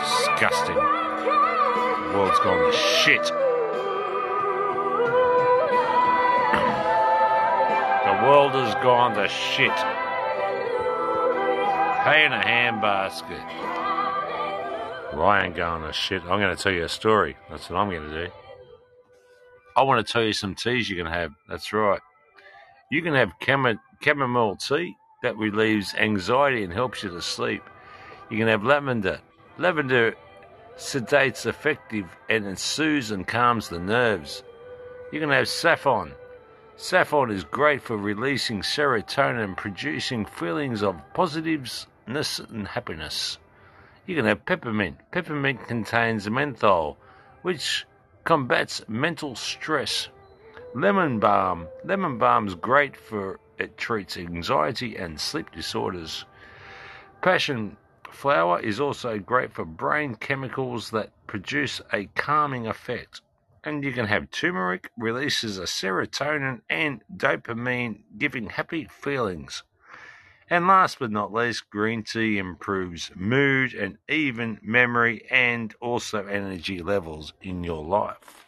[0.00, 0.74] Disgusting.
[0.74, 3.22] The world's gone to shit.
[8.08, 9.70] The world has gone to shit.
[12.02, 13.44] Hay in a handbasket.
[15.14, 16.22] Well, I ain't going to shit.
[16.22, 17.36] I'm going to tell you a story.
[17.48, 18.32] That's what I'm going to do.
[19.76, 21.30] I want to tell you some teas you can have.
[21.48, 22.00] That's right.
[22.90, 27.62] You can have chamo- chamomile tea that relieves anxiety and helps you to sleep.
[28.30, 29.20] You can have lavender.
[29.58, 30.14] Lavender
[30.76, 34.42] sedates effective and it soothes and calms the nerves.
[35.12, 36.12] You can have saffron.
[36.76, 43.38] Saffron is great for releasing serotonin and producing feelings of positiveness and happiness.
[44.06, 44.96] You can have peppermint.
[45.10, 46.96] Peppermint contains menthol,
[47.42, 47.84] which
[48.24, 50.08] combats mental stress.
[50.74, 51.66] Lemon balm.
[51.82, 56.26] Lemon balm is great for it treats anxiety and sleep disorders.
[57.22, 57.76] Passion
[58.10, 63.22] flower is also great for brain chemicals that produce a calming effect.
[63.64, 69.64] And you can have turmeric releases a serotonin and dopamine, giving happy feelings.
[70.50, 76.82] And last but not least, green tea improves mood and even memory and also energy
[76.82, 78.47] levels in your life.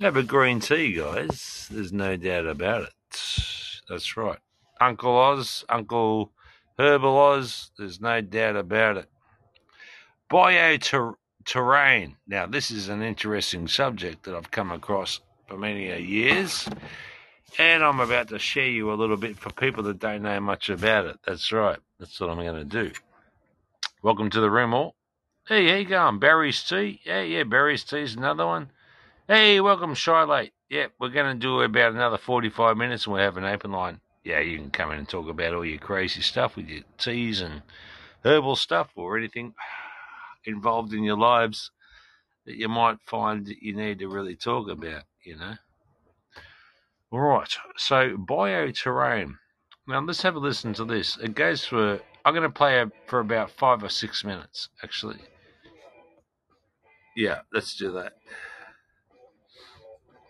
[0.00, 1.68] Have a green tea, guys.
[1.70, 2.92] There's no doubt about it.
[3.88, 4.38] That's right.
[4.78, 6.32] Uncle Oz, Uncle
[6.78, 9.08] Herbal Oz, there's no doubt about it.
[10.30, 12.16] Bioterrain.
[12.26, 16.68] Now, this is an interesting subject that I've come across for many years,
[17.58, 20.68] and I'm about to share you a little bit for people that don't know much
[20.68, 21.16] about it.
[21.26, 21.78] That's right.
[21.98, 22.92] That's what I'm going to do.
[24.02, 24.94] Welcome to the room, all.
[25.48, 26.18] Hey, how you going?
[26.18, 27.00] Barry's Tea?
[27.02, 28.72] Yeah, yeah, Barry's Tea's another one.
[29.28, 30.52] Hey, welcome, Shylate.
[30.70, 34.00] Yeah, we're going to do about another 45 minutes and we'll have an open line.
[34.22, 37.40] Yeah, you can come in and talk about all your crazy stuff with your teas
[37.40, 37.62] and
[38.24, 39.54] herbal stuff or anything
[40.44, 41.72] involved in your lives
[42.44, 45.54] that you might find that you need to really talk about, you know.
[47.10, 49.38] All right, so bioterrain.
[49.88, 51.18] Now let's have a listen to this.
[51.20, 51.98] It goes for.
[52.24, 55.18] I'm going to play it for about five or six minutes, actually.
[57.16, 58.12] Yeah, let's do that.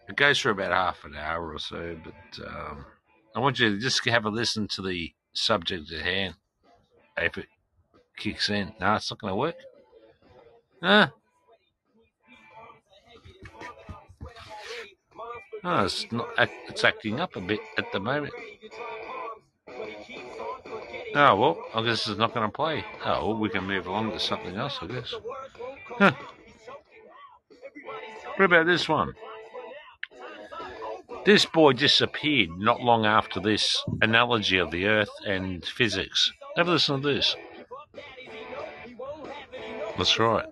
[0.09, 2.85] It goes for about half an hour or so, but um,
[3.35, 6.35] I want you to just have a listen to the subject at hand.
[7.19, 7.47] If it
[8.17, 9.57] kicks in, no, it's not going to work.
[10.83, 11.09] Huh?
[15.65, 16.29] Oh, it's not.
[16.69, 18.33] It's acting up a bit at the moment.
[21.15, 22.85] Oh well, I guess it's not going to play.
[23.05, 25.15] Oh well, we can move along to something else, I guess.
[25.99, 26.13] Huh.
[28.37, 29.15] What about this one?
[31.27, 36.33] This boy disappeared not long after this analogy of the Earth and physics.
[36.57, 37.35] Have a listen to this.
[39.99, 40.47] That's right.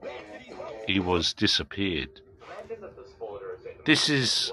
[0.88, 2.20] He was disappeared.
[3.87, 4.52] This is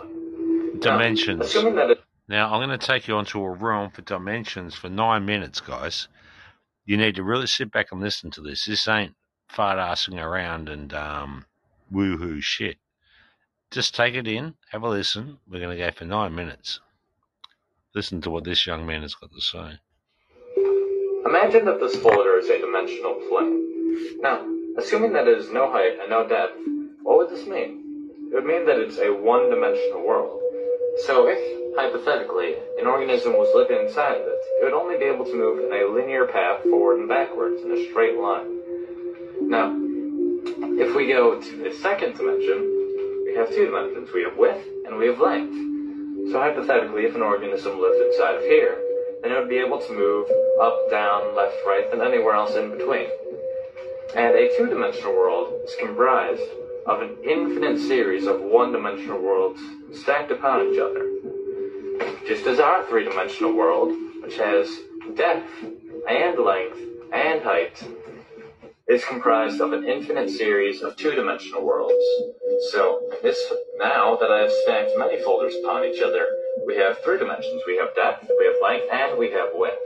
[0.79, 1.55] dimensions.
[2.27, 6.07] Now, I'm going to take you onto a realm for dimensions for nine minutes, guys.
[6.85, 8.65] You need to really sit back and listen to this.
[8.65, 9.15] This ain't
[9.49, 11.45] fart assing around and um,
[11.91, 12.77] woohoo shit.
[13.71, 15.37] Just take it in, have a listen.
[15.49, 16.81] We're going to go for nine minutes.
[17.95, 19.79] Listen to what this young man has got to say.
[21.25, 24.19] Imagine that this folder is a dimensional plane.
[24.19, 24.45] Now,
[24.77, 26.57] assuming that it is no height and no depth,
[27.03, 28.09] what would this mean?
[28.29, 30.41] It would mean that it's a one-dimensional world.
[31.05, 31.39] So if,
[31.77, 35.59] hypothetically, an organism was living inside of it, it would only be able to move
[35.59, 39.47] in a linear path forward and backwards in a straight line.
[39.47, 39.71] Now,
[40.75, 42.80] if we go to the second dimension,
[43.31, 44.09] we have two dimensions.
[44.13, 45.55] We have width and we have length.
[46.31, 48.77] So hypothetically, if an organism lived inside of here,
[49.23, 50.27] then it would be able to move
[50.61, 53.07] up, down, left, right, and anywhere else in between.
[54.17, 56.43] And a two-dimensional world is comprised
[56.85, 59.61] of an infinite series of one-dimensional worlds
[59.93, 61.07] stacked upon each other.
[62.27, 64.67] Just as our three-dimensional world, which has
[65.15, 65.49] depth
[66.09, 66.79] and length
[67.13, 67.81] and height,
[68.89, 72.03] is comprised of an infinite series of two-dimensional worlds.
[72.69, 73.41] So this
[73.77, 76.27] now that I have stacked many folders upon each other,
[76.67, 77.63] we have three dimensions.
[77.65, 79.81] We have depth, we have length, and we have width.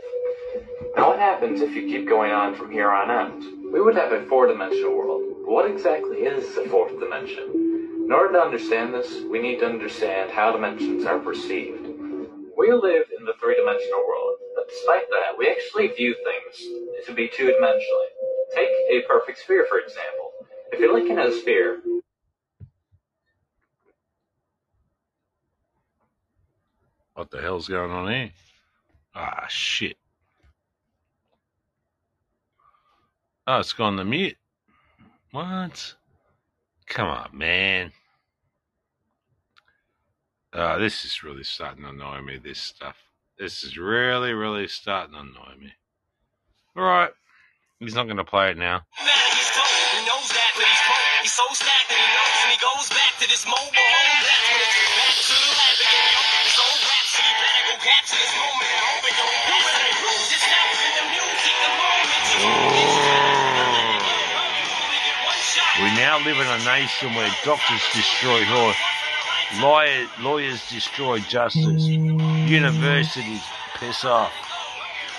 [0.97, 3.41] Now what happens if you keep going on from here on out?
[3.71, 5.23] We would have a four-dimensional world.
[5.45, 8.03] But what exactly is the fourth dimension?
[8.05, 11.87] In order to understand this, we need to understand how dimensions are perceived.
[12.57, 17.29] We live in the three-dimensional world, but despite that, we actually view things to be
[17.29, 18.11] two-dimensionally.
[18.53, 20.33] Take a perfect sphere, for example.
[20.71, 21.79] If you're looking at a sphere,
[27.15, 28.31] What the hell's going on here?
[29.15, 29.97] Ah, shit.
[33.47, 34.35] Oh, it's gone to mute.
[35.31, 35.95] What?
[36.87, 37.91] Come on, man.
[40.51, 42.97] Uh, this is really starting to annoy me, this stuff.
[43.39, 45.71] This is really, really starting to annoy me.
[46.77, 47.11] Alright.
[47.79, 48.81] He's not going to play it now.
[48.97, 49.05] He
[50.05, 51.05] knows that, but he's.
[51.23, 54.84] He's so he knows, and he goes back to this mobile home.
[57.85, 58.65] Capture this moment.
[58.65, 59.85] And hope it don't do it.
[60.33, 62.25] Just now in the music, the moment.
[65.75, 68.73] We now live in a nation where doctors destroy law,
[69.61, 73.43] lawyer, lawyers destroy justice, universities
[73.75, 74.31] piss off,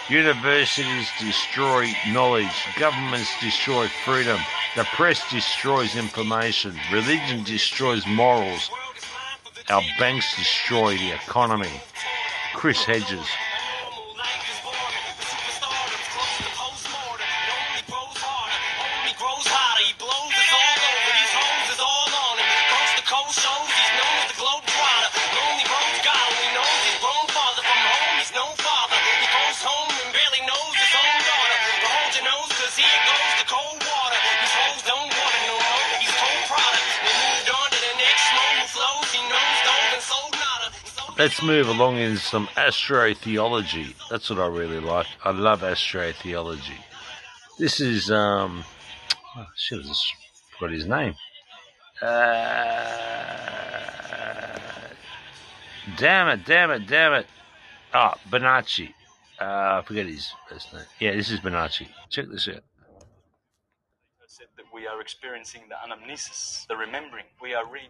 [0.09, 4.41] universities destroy knowledge, governments destroy freedom,
[4.77, 8.71] the press destroys information, religion destroys morals,
[9.69, 11.71] our banks destroy the economy.
[12.57, 13.29] Chris Hedges.
[41.19, 43.95] Let's move along in some astrotheology.
[44.11, 45.07] That's what I really like.
[45.25, 46.77] I love astrotheology.
[47.59, 48.63] This is um
[49.35, 50.13] oh, shit, I just
[50.59, 51.15] forgot his name.
[52.03, 52.07] Uh,
[55.97, 57.27] damn it, damn it, damn it.
[57.95, 58.93] Oh, Bonacci.
[59.41, 60.85] Uh, I forget his first name.
[61.01, 61.89] Yeah, this is Bonacci.
[62.11, 62.63] Check this out.
[64.75, 67.25] we are experiencing the anamnesis, the remembering.
[67.41, 67.89] We are the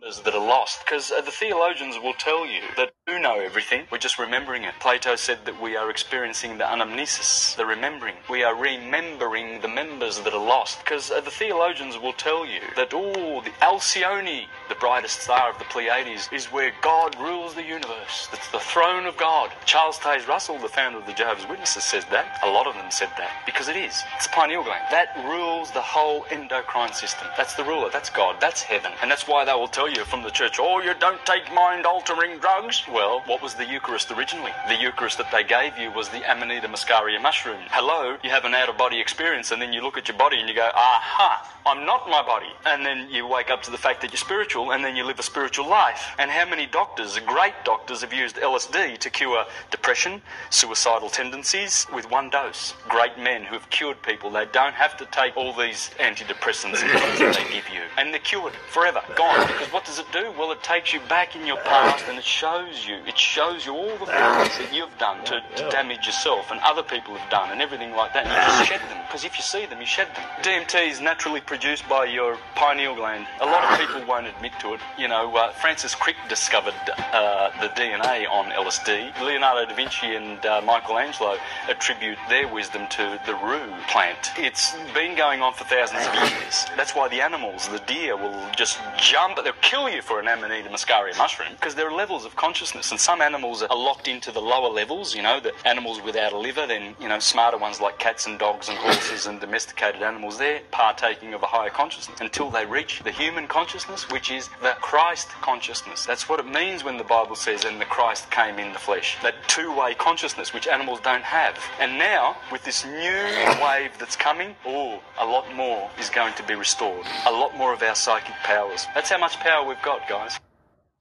[0.00, 0.80] members that are lost.
[0.84, 3.84] Because uh, the theologians will tell you that do know everything.
[3.90, 4.74] We're just remembering it.
[4.80, 8.14] Plato said that we are experiencing the anamnesis, the remembering.
[8.28, 10.80] We are remembering the members that are lost.
[10.80, 15.58] Because uh, the theologians will tell you that, oh, the Alcyone, the brightest star of
[15.58, 18.28] the Pleiades, is where God rules the universe.
[18.32, 19.50] It's the throne of God.
[19.64, 22.40] Charles Taze Russell, the founder of the Jehovah's Witnesses, says that.
[22.42, 23.42] A lot of them said that.
[23.46, 24.02] Because it is.
[24.16, 24.84] It's the pineal gland.
[24.90, 27.28] That rules the whole endocrine system.
[27.36, 27.88] That's the ruler.
[27.90, 28.36] That's God.
[28.40, 28.92] That's heaven.
[29.00, 31.86] And that's why they will tell you from the church, oh, you don't take mind
[31.86, 32.82] altering drugs.
[32.92, 34.52] Well, what was the Eucharist originally?
[34.68, 37.58] The Eucharist that they gave you was the Amanita muscaria mushroom.
[37.70, 40.38] Hello, you have an out of body experience, and then you look at your body
[40.38, 42.46] and you go, aha, I'm not my body.
[42.64, 45.18] And then you wake up to the fact that you're spiritual, and then you live
[45.18, 46.14] a spiritual life.
[46.18, 52.10] And how many doctors, great doctors, have used LSD to cure depression, suicidal tendencies with
[52.10, 52.74] one dose?
[52.88, 54.30] Great men who have cured people.
[54.30, 57.82] They don't have to take all these antidepressants that they give you.
[57.96, 59.46] And they're cured forever, gone.
[59.46, 60.32] Because what does it do?
[60.38, 62.96] Well, it takes you back in your past and it shows you.
[63.06, 66.82] It shows you all the things that you've done to, to damage yourself and other
[66.82, 68.24] people have done and everything like that.
[68.24, 69.04] And you just shed them.
[69.06, 70.24] Because if you see them, you shed them.
[70.40, 73.26] DMT is naturally produced by your pineal gland.
[73.42, 74.80] A lot of people won't admit to it.
[74.96, 76.72] You know, uh, Francis Crick discovered
[77.12, 79.20] uh, the DNA on LSD.
[79.20, 81.36] Leonardo da Vinci and uh, Michelangelo
[81.68, 84.32] attribute their wisdom to the rue plant.
[84.38, 86.64] It's been going on for thousands of years.
[86.78, 89.36] That's why the animals, the deer, will just jump.
[89.44, 93.00] They'll kill you for an Amanita muscaria mushroom because there are levels of consciousness, and
[93.00, 95.12] some animals are locked into the lower levels.
[95.12, 96.68] You know, the animals without a liver.
[96.68, 100.38] Then you know, smarter ones like cats and dogs and horses and domesticated animals.
[100.38, 104.76] They're partaking of a higher consciousness until they reach the human consciousness, which is the
[104.80, 106.06] Christ consciousness.
[106.06, 109.16] That's what it means when the Bible says, "And the Christ came in the flesh."
[109.22, 111.58] That two-way consciousness, which animals don't have.
[111.80, 113.24] And now, with this new
[113.60, 117.04] wave that's coming, oh, a lot more is going to be restored.
[117.26, 118.86] A lot more of our psychic powers.
[118.94, 120.38] That's how much power we've got, guys.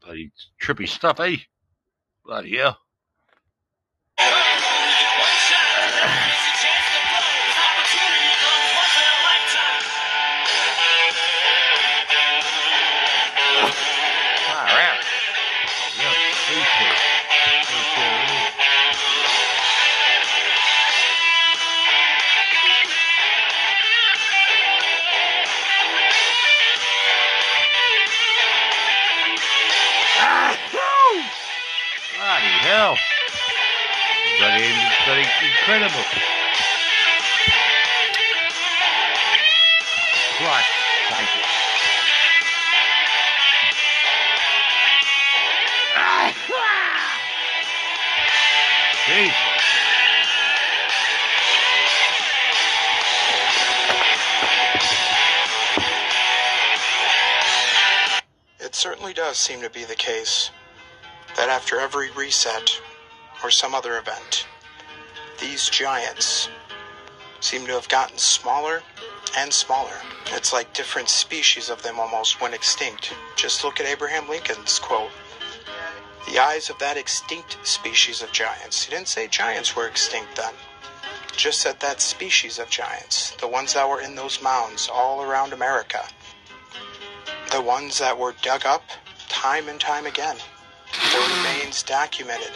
[0.04, 0.32] Bloody
[0.62, 1.38] trippy stuff, eh?
[2.24, 2.78] Bloody hell.
[35.46, 36.04] incredible.
[40.38, 40.76] Christ.
[58.60, 60.50] It certainly does seem to be the case
[61.38, 62.82] that after every reset
[63.44, 64.45] or some other event,
[65.40, 66.50] these giants
[67.40, 68.82] seem to have gotten smaller
[69.38, 69.98] and smaller.
[70.28, 73.14] It's like different species of them almost went extinct.
[73.36, 75.12] Just look at Abraham Lincoln's quote.
[76.28, 78.84] The eyes of that extinct species of giants.
[78.84, 80.54] He didn't say giants were extinct then.
[81.36, 85.54] Just said that species of giants, the ones that were in those mounds all around
[85.54, 86.02] America,
[87.52, 88.84] the ones that were dug up
[89.28, 90.38] time and time again,
[91.12, 92.52] their remains documented.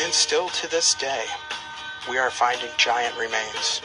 [0.00, 1.24] And still to this day,
[2.08, 3.82] we are finding giant remains,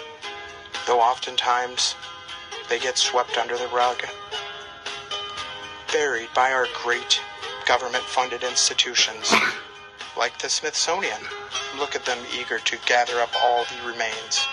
[0.88, 1.95] though oftentimes
[2.69, 4.01] they get swept under the rug,
[5.91, 7.19] buried by our great
[7.65, 9.34] government funded institutions
[10.17, 11.19] like the Smithsonian.
[11.78, 14.45] Look at them eager to gather up all the remains,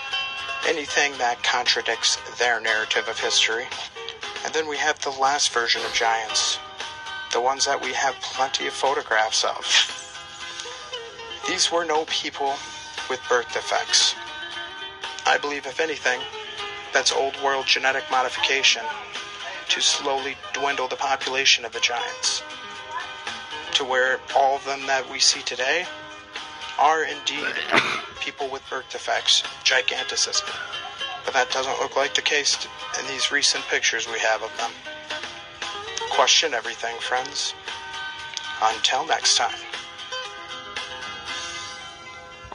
[0.67, 3.65] anything that contradicts their narrative of history.
[4.43, 6.59] And then we have the last version of giants,
[7.31, 9.65] the ones that we have plenty of photographs of.
[11.47, 12.55] These were no people
[13.11, 14.15] with birth defects.
[15.25, 16.21] I believe, if anything,
[16.93, 18.83] that's old world genetic modification
[19.67, 22.41] to slowly dwindle the population of the giants.
[23.73, 25.85] To where all of them that we see today
[26.79, 27.53] are indeed
[28.21, 30.47] people with birth defects, giganticism.
[31.25, 32.65] But that doesn't look like the case
[32.97, 34.71] in these recent pictures we have of them.
[36.11, 37.53] Question everything, friends.
[38.63, 39.70] Until next time.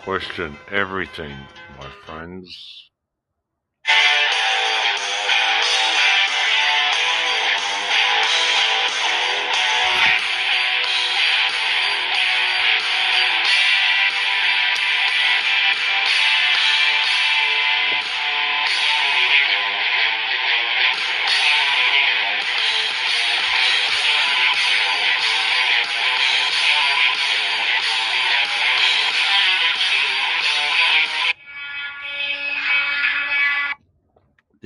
[0.06, 1.36] Question everything,
[1.80, 2.46] my friends.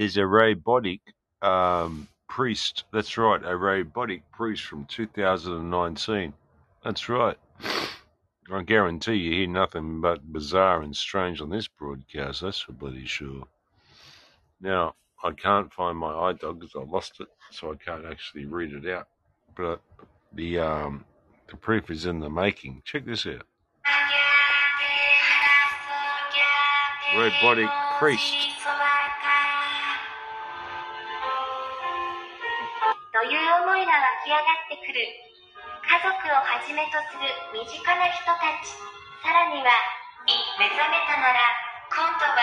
[0.01, 1.01] There's a robotic
[1.43, 2.85] um, priest.
[2.91, 6.33] That's right, a robotic priest from 2019.
[6.83, 7.37] That's right.
[8.51, 12.41] I guarantee you hear nothing but bizarre and strange on this broadcast.
[12.41, 13.47] That's for bloody sure.
[14.63, 18.73] Now, I can't find my iDog because I lost it, so I can't actually read
[18.73, 19.07] it out.
[19.55, 19.83] But
[20.33, 21.05] the um,
[21.51, 22.81] the proof is in the making.
[22.87, 23.45] Check this out.
[27.15, 28.60] Robotic priest.
[36.01, 38.73] 族をはじめとする身近な人たち。
[39.21, 39.69] さらには
[40.59, 41.41] 目覚めたなら
[41.93, 42.41] 今度は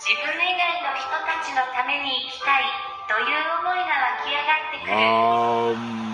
[0.00, 2.64] 自分以外の人たちのために生きたい
[3.08, 4.96] という思いが湧き上がってくる。
[4.96, 6.04] Um,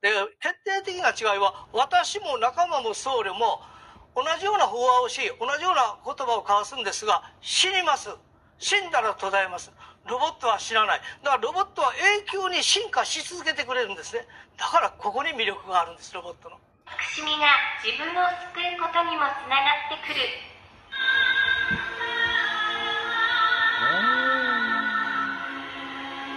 [0.00, 0.08] で
[0.40, 3.60] 決定的な違いは私も仲間も僧侶も
[4.14, 8.10] 同じような法話をし同じような言葉を交わすんですが死にます。
[8.58, 9.72] 死んだら途絶えます。
[10.08, 11.00] ロボットは死なない。
[11.24, 11.92] だからロボットは
[12.28, 14.26] 永久に進化し続けてくれるんですね。
[14.58, 16.56] だからここに魅力があるんですロボットの。
[16.86, 17.46] 憎しみが
[17.84, 20.20] 自分を救うことにもつながってくる。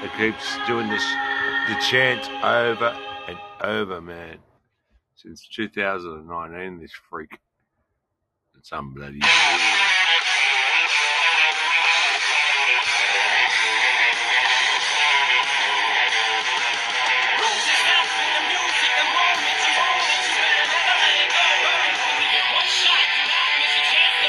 [0.04, 1.06] It keeps doing this,
[1.70, 2.94] the chant over
[3.28, 4.38] and over, man.
[5.16, 7.40] Since 2019, this freak.
[8.64, 9.20] It's unbloody.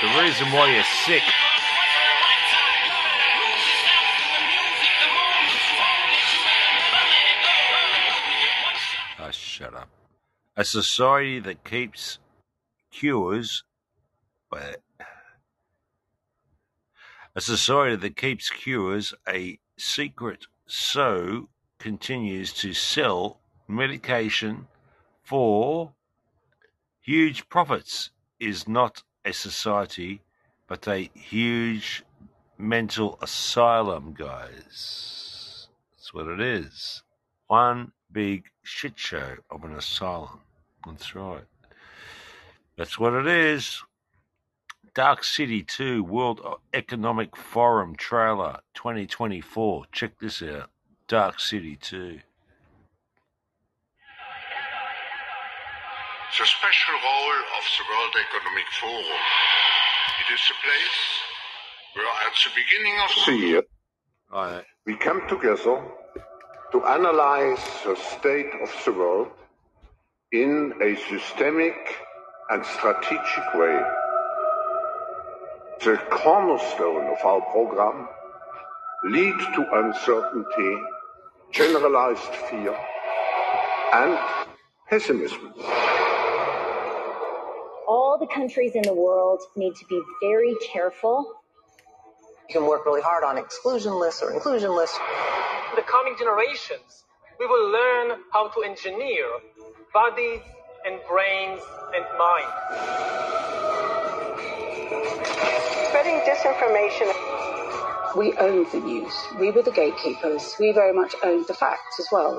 [0.01, 1.23] The reason why you're sick.
[9.21, 9.89] Oh, shut up.
[10.57, 12.19] A society that keeps
[12.91, 13.63] cures.
[14.55, 14.77] Wait.
[17.35, 21.49] A society that keeps cures a secret so
[21.81, 24.69] continues to sell medication
[25.25, 25.93] for
[27.01, 30.23] huge profits is not a society
[30.69, 32.05] but a huge
[32.57, 35.67] mental asylum, guys.
[35.97, 37.03] That's what it is.
[37.49, 40.43] One big shit show of an asylum.
[40.87, 41.45] That's right.
[42.77, 43.83] That's what it is.
[44.95, 46.41] Dark City 2 World
[46.73, 49.87] Economic Forum trailer 2024.
[49.91, 50.71] Check this out.
[51.09, 52.21] Dark City 2.
[56.39, 59.21] The special role of the World Economic Forum.
[60.21, 61.01] It is a place
[61.95, 63.11] where at the beginning of
[63.59, 63.69] it.
[64.33, 64.65] Right.
[64.87, 65.83] We come together
[66.71, 69.33] to analyze the state of the world
[70.31, 71.97] in a systemic
[72.51, 73.83] and strategic way.
[75.83, 78.09] The cornerstone of our program
[79.05, 80.79] lead to uncertainty,
[81.53, 82.75] generalized fear,
[83.93, 84.19] and
[84.89, 85.53] pessimism.
[87.87, 91.35] all the countries in the world need to be very careful.
[92.49, 94.99] You can work really hard on exclusion lists or inclusion lists.
[95.77, 97.05] the coming generations,
[97.41, 99.27] we will learn how to engineer
[99.93, 100.41] bodies
[100.87, 101.63] and brains
[101.95, 102.79] and minds.
[104.85, 107.09] Spreading disinformation.
[108.17, 109.15] We owned the news.
[109.41, 110.57] We were the gatekeepers.
[110.61, 112.39] We very much owned the facts as well.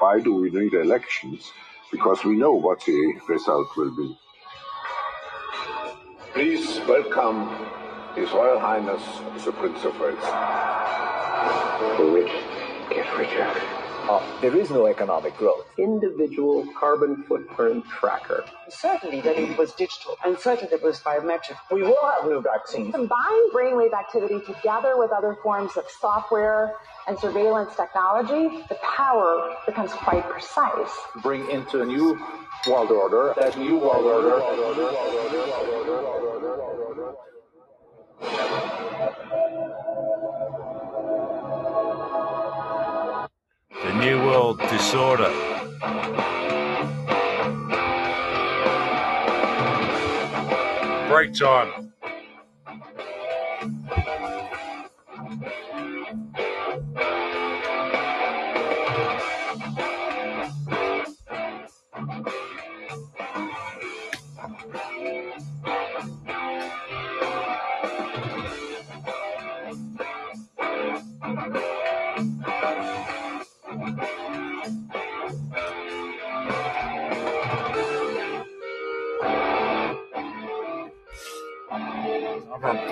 [0.00, 1.52] Why do we need elections?
[1.92, 4.18] Because we know what the result will be.
[6.32, 7.48] Please welcome
[8.16, 9.02] His Royal Highness
[9.44, 10.18] the Prince of Wales.
[11.98, 12.32] The rich
[12.90, 13.83] get richer.
[14.08, 15.64] Uh, there is no economic growth.
[15.78, 18.44] Individual carbon footprint tracker.
[18.68, 21.56] Certainly that it was digital and certainly that it was biometric.
[21.70, 22.94] We will have new vaccines.
[22.94, 26.74] Combine brainwave activity together with other forms of software
[27.06, 30.90] and surveillance technology, the power becomes quite precise.
[31.22, 32.20] Bring into a new
[32.68, 33.32] world order.
[33.38, 34.40] That new world order.
[38.20, 40.13] The
[44.04, 45.30] New World Disorder.
[51.08, 51.83] Break time.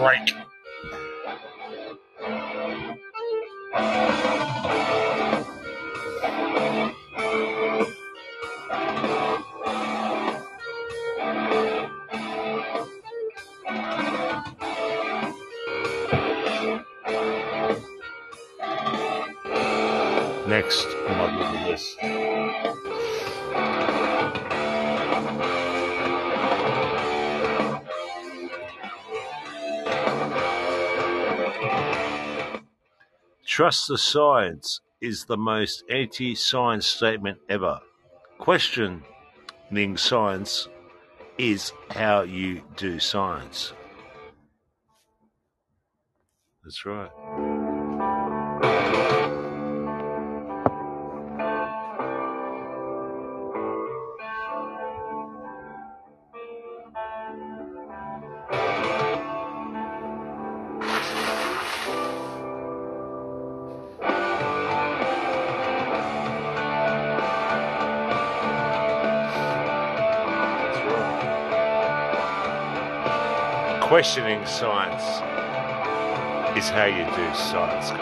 [0.03, 0.32] Break.
[33.63, 37.79] Trust the science is the most anti science statement ever.
[38.39, 39.05] Questioning
[39.97, 40.67] science
[41.39, 43.73] is how you do science.
[46.65, 47.22] That's right.
[73.83, 75.03] Questioning science
[76.57, 77.99] is how you do science, guys.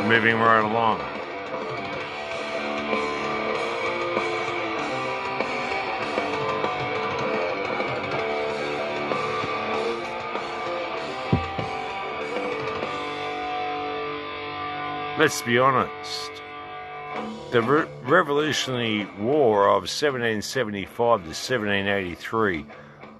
[0.08, 1.09] Moving right along.
[15.20, 16.30] Let's be honest.
[17.50, 22.64] The Re- Revolutionary War of 1775 to 1783,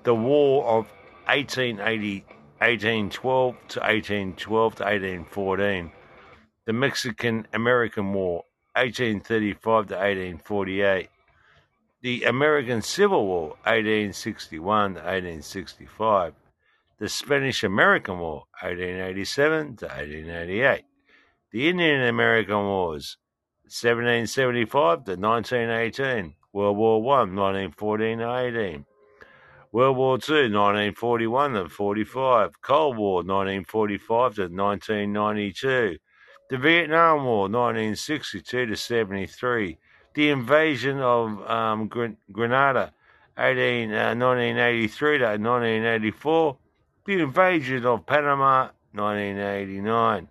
[0.05, 0.87] the War of
[1.27, 2.25] 1880,
[2.57, 5.93] 1812 to 1812 to 1814,
[6.65, 8.45] the Mexican American War
[8.77, 11.11] 1835 to 1848,
[12.01, 16.33] the American Civil War 1861 to 1865,
[16.99, 20.85] the Spanish American War 1887 to 1888,
[21.53, 23.17] the Indian American Wars
[23.65, 28.85] 1775 to 1918, World War One 1914 to 18,
[29.73, 35.99] World War Two 1941 to 45, Cold War 1945 to 1992,
[36.51, 39.79] the Vietnam War 1962 to 73,
[40.15, 42.93] the invasion of um, Gren- Grenada
[43.39, 46.57] 18, uh, 1983 to 1984,
[47.07, 50.29] the invasion of Panama 1989.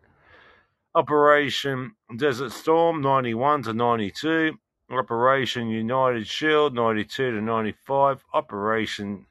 [0.96, 4.58] Operation Desert Storm 91 to 92,
[4.92, 9.26] Operation United Shield 92 to 95, Operation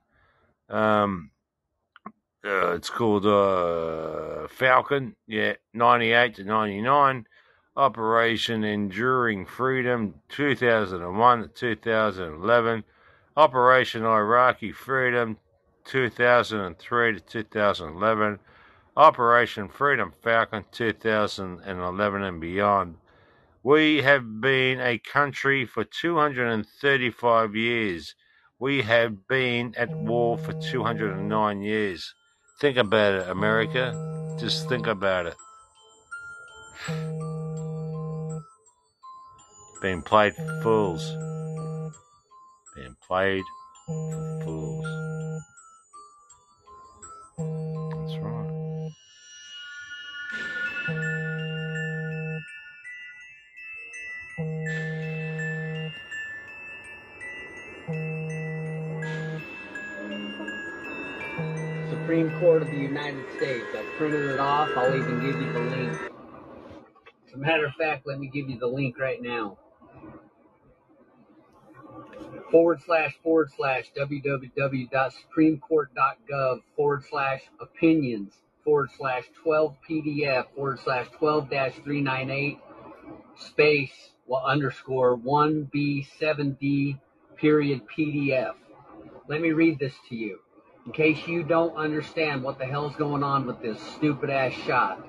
[0.69, 1.31] um,
[2.45, 7.27] uh, it's called uh, Falcon, yeah, 98 to 99,
[7.77, 12.85] Operation Enduring Freedom 2001 to 2011,
[13.37, 15.37] Operation Iraqi Freedom
[15.85, 18.39] 2003 to 2011,
[18.99, 22.97] Operation Freedom Falcon 2011 and beyond.
[23.63, 28.17] We have been a country for 235 years.
[28.59, 32.13] We have been at war for 209 years.
[32.61, 34.37] Think about it, America.
[34.37, 35.37] Just think about it.
[39.81, 41.09] Being played for fools.
[42.75, 43.45] Being played
[43.87, 44.98] for fools.
[62.19, 63.65] Supreme Court of the United States.
[63.73, 64.71] I printed it off.
[64.75, 65.97] I'll even give you the link.
[67.29, 69.57] As a matter of fact, let me give you the link right now.
[72.51, 81.51] Forward slash forward slash www.supremecourt.gov forward slash opinions forward slash 12 PDF forward slash 12
[81.51, 82.59] dash 398
[83.37, 86.99] space well underscore 1B7D
[87.37, 88.55] period PDF.
[89.29, 90.41] Let me read this to you
[90.89, 95.07] in case you don't understand what the hell's going on with this stupid ass shot.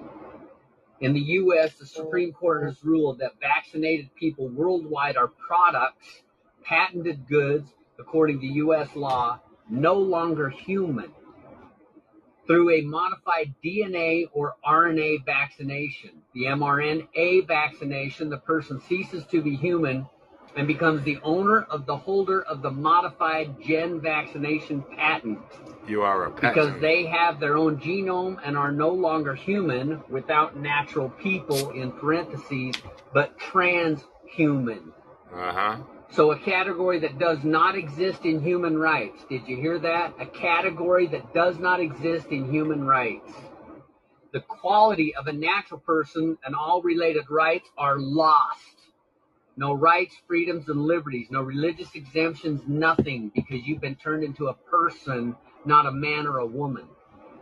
[1.00, 6.06] In the U.S., the Supreme Court has ruled that vaccinated people worldwide are products,
[6.66, 8.94] patented goods, according to U.S.
[8.94, 11.14] law, no longer human.
[12.46, 19.56] Through a modified DNA or RNA vaccination, the mRNA vaccination, the person ceases to be
[19.56, 20.08] human
[20.56, 25.40] and becomes the owner of the holder of the modified gen vaccination patent
[25.88, 26.54] You are a patent.
[26.72, 31.92] because they have their own genome and are no longer human without natural people in
[31.92, 32.76] parentheses,
[33.14, 34.92] but transhuman.
[35.34, 35.78] Uh huh.
[36.12, 39.24] So a category that does not exist in human rights.
[39.30, 40.16] Did you hear that?
[40.20, 43.32] A category that does not exist in human rights.
[44.34, 48.79] The quality of a natural person and all related rights are lost.
[49.60, 51.28] No rights, freedoms, and liberties.
[51.30, 55.36] No religious exemptions, nothing, because you've been turned into a person,
[55.66, 56.88] not a man or a woman.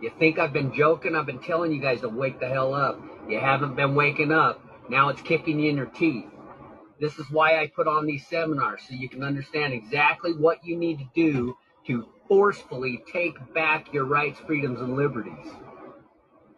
[0.01, 1.15] You think I've been joking?
[1.15, 2.99] I've been telling you guys to wake the hell up.
[3.30, 4.59] You haven't been waking up.
[4.89, 6.26] Now it's kicking you in your teeth.
[6.99, 10.76] This is why I put on these seminars so you can understand exactly what you
[10.76, 11.55] need to do
[11.86, 15.53] to forcefully take back your rights, freedoms, and liberties.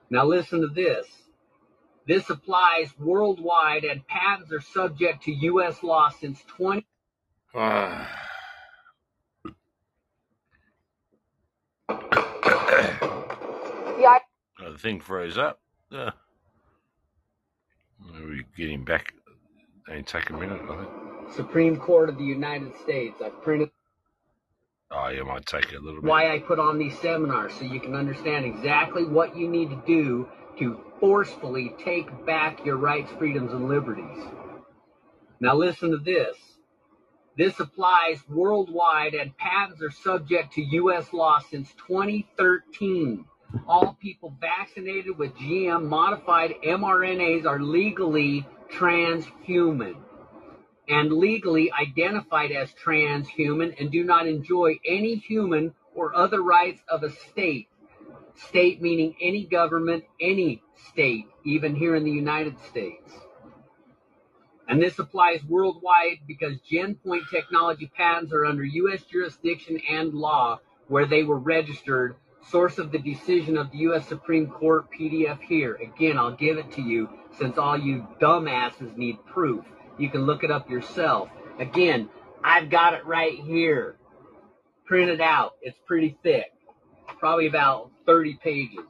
[0.10, 1.06] Now listen to this.
[2.10, 5.84] This applies worldwide and patents are subject to U.S.
[5.84, 6.86] law since 20.
[7.56, 8.08] Ah.
[14.00, 14.20] Yeah,
[14.72, 15.60] the thing froze up.
[15.92, 16.12] Yeah.
[18.12, 19.14] We're getting back.
[19.88, 20.90] Only take a minute, I think.
[21.36, 23.22] Supreme Court of the United States.
[23.24, 23.70] I've printed
[24.92, 26.10] Oh, you might take a little bit.
[26.10, 29.82] why I put on these seminars so you can understand exactly what you need to
[29.86, 30.28] do
[30.60, 34.18] to forcefully take back your rights, freedoms, and liberties.
[35.40, 36.36] Now listen to this.
[37.38, 41.14] This applies worldwide and patents are subject to U.S.
[41.14, 43.24] law since 2013.
[43.66, 49.96] All people vaccinated with GM modified mRNAs are legally transhuman
[50.90, 57.04] and legally identified as transhuman and do not enjoy any human or other rights of
[57.04, 57.69] a state.
[58.48, 60.62] State meaning any government, any
[60.92, 63.12] state, even here in the United States.
[64.68, 69.02] And this applies worldwide because GenPoint technology patents are under U.S.
[69.04, 72.16] jurisdiction and law where they were registered.
[72.50, 74.08] Source of the decision of the U.S.
[74.08, 75.76] Supreme Court PDF here.
[75.76, 79.66] Again, I'll give it to you since all you dumbasses need proof.
[79.98, 81.30] You can look it up yourself.
[81.60, 82.08] Again,
[82.44, 83.98] I've got it right here.
[84.86, 85.54] Print it out.
[85.62, 86.46] It's pretty thick.
[87.20, 88.88] Probably about 30 pages.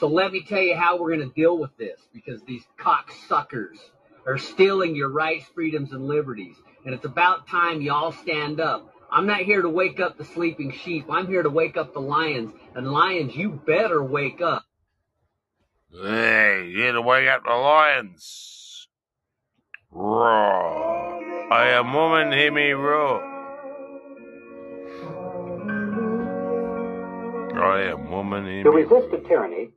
[0.00, 3.78] So let me tell you how we're going to deal with this because these cocksuckers
[4.26, 6.56] are stealing your rights, freedoms, and liberties.
[6.84, 8.92] And it's about time y'all stand up.
[9.12, 11.06] I'm not here to wake up the sleeping sheep.
[11.08, 12.52] I'm here to wake up the lions.
[12.74, 14.64] And lions, you better wake up.
[15.92, 18.88] Hey, here to wake up the lions.
[19.92, 21.52] Roar.
[21.52, 23.37] I am woman, hear me roar.
[27.62, 29.70] I am woman, hear To resist a tyranny,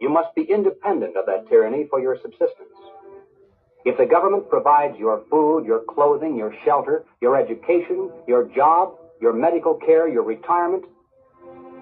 [0.00, 2.76] you must be independent of that tyranny for your subsistence.
[3.84, 9.32] If the government provides your food, your clothing, your shelter, your education, your job, your
[9.32, 10.84] medical care, your retirement,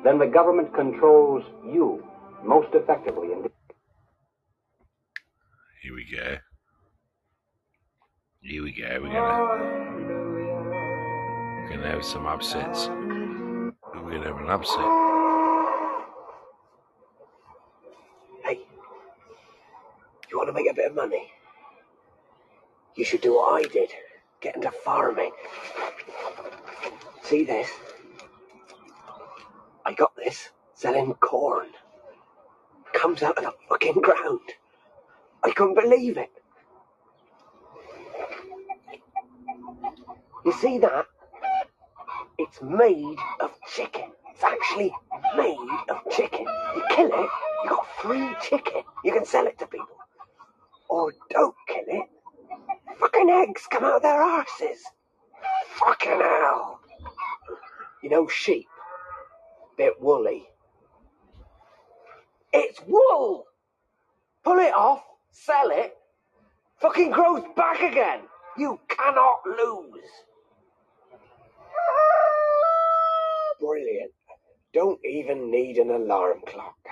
[0.04, 2.04] then the government controls you
[2.44, 3.32] most effectively.
[3.32, 3.48] And
[5.82, 6.36] Here we go.
[8.42, 8.98] Here we go.
[9.00, 9.54] We're gonna
[11.62, 12.88] we're gonna have some upsets.
[12.88, 15.23] We're gonna have an upset.
[20.34, 21.30] You want to make a bit of money?
[22.96, 23.90] You should do what I did.
[24.40, 25.30] Get into farming.
[27.22, 27.70] See this?
[29.86, 31.68] I got this selling corn.
[32.92, 34.40] Comes out of the fucking ground.
[35.44, 36.32] I couldn't believe it.
[40.44, 41.06] You see that?
[42.38, 44.10] It's made of chicken.
[44.32, 44.92] It's actually
[45.36, 46.44] made of chicken.
[46.74, 47.30] You kill it,
[47.62, 48.82] you got free chicken.
[49.04, 50.03] You can sell it to people.
[50.88, 52.08] Or don't kill it.
[52.98, 54.78] Fucking eggs come out of their arses.
[55.68, 56.80] Fucking hell.
[58.02, 58.66] You know sheep?
[59.76, 60.48] Bit woolly.
[62.52, 63.46] It's wool!
[64.44, 65.96] Pull it off, sell it,
[66.80, 68.20] fucking grows back again.
[68.56, 70.04] You cannot lose.
[73.58, 74.12] Brilliant.
[74.72, 76.76] Don't even need an alarm clock.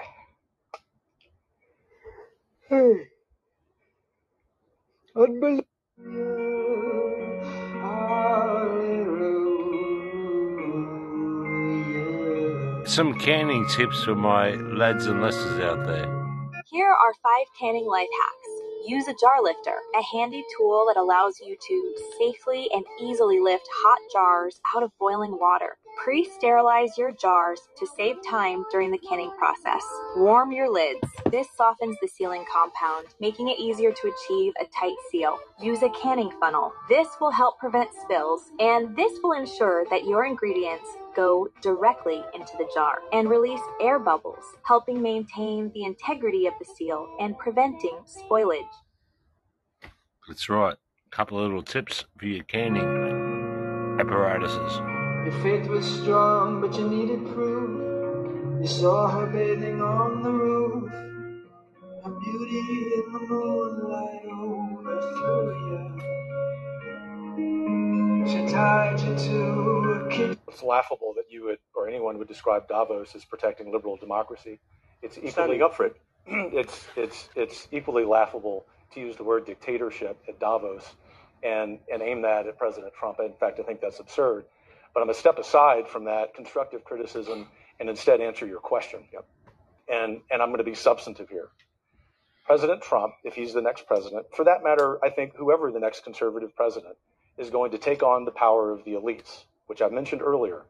[2.69, 3.03] Hmm.
[5.15, 5.67] Unbelievable.
[12.87, 16.07] Some canning tips for my lads and lasses out there.
[16.71, 18.63] Here are five canning life hacks.
[18.87, 23.69] Use a jar lifter, a handy tool that allows you to safely and easily lift
[23.71, 25.77] hot jars out of boiling water.
[25.97, 29.83] Pre sterilize your jars to save time during the canning process.
[30.17, 31.07] Warm your lids.
[31.31, 35.39] This softens the sealing compound, making it easier to achieve a tight seal.
[35.61, 36.73] Use a canning funnel.
[36.89, 42.53] This will help prevent spills, and this will ensure that your ingredients go directly into
[42.59, 47.99] the jar and release air bubbles, helping maintain the integrity of the seal and preventing
[48.07, 48.65] spoilage.
[50.27, 50.75] That's right.
[50.75, 54.92] A couple of little tips for your canning apparatuses.
[55.25, 57.81] Your faith was strong, but you needed proof.
[58.61, 60.91] You saw her bathing on the roof.
[62.05, 66.01] Her beauty in the moonlight overthrew you.
[68.27, 70.39] She tied you to a kitchen.
[70.49, 74.59] It's laughable that you would, or anyone would describe Davos as protecting liberal democracy.
[75.03, 75.97] It's equally, Standing up for it.
[76.27, 78.65] it's it's it's equally laughable
[78.95, 80.85] to use the word dictatorship at Davos
[81.43, 83.19] and and aim that at President Trump.
[83.21, 84.45] In fact, I think that's absurd.
[84.95, 87.49] But I'm going to step aside from that constructive criticism
[87.81, 89.01] and instead answer your question.
[89.13, 89.27] Yep.
[89.89, 91.49] And and I'm going to be substantive here.
[92.45, 96.05] President Trump, if he's the next president, for that matter, I think whoever the next
[96.05, 96.97] conservative president
[97.39, 100.63] is going to take on the power of the elites, which I mentioned earlier.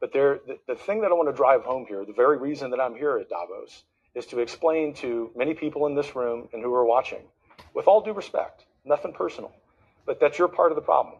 [0.00, 2.70] But there, the, the thing that I want to drive home here, the very reason
[2.70, 3.84] that I'm here at Davos,
[4.14, 7.22] is to explain to many people in this room and who are watching,
[7.74, 9.52] with all due respect, nothing personal,
[10.04, 11.16] but that you're part of the problem.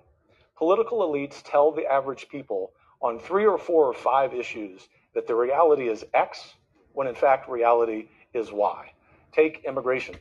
[0.57, 5.35] Political elites tell the average people on three or four or five issues that the
[5.35, 6.55] reality is X,
[6.93, 8.93] when in fact reality is Y.
[9.33, 10.17] Take immigration.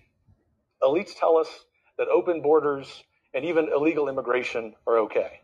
[0.81, 1.47] Elites tell us
[1.97, 3.03] that open borders
[3.33, 5.41] and even illegal immigration are okay.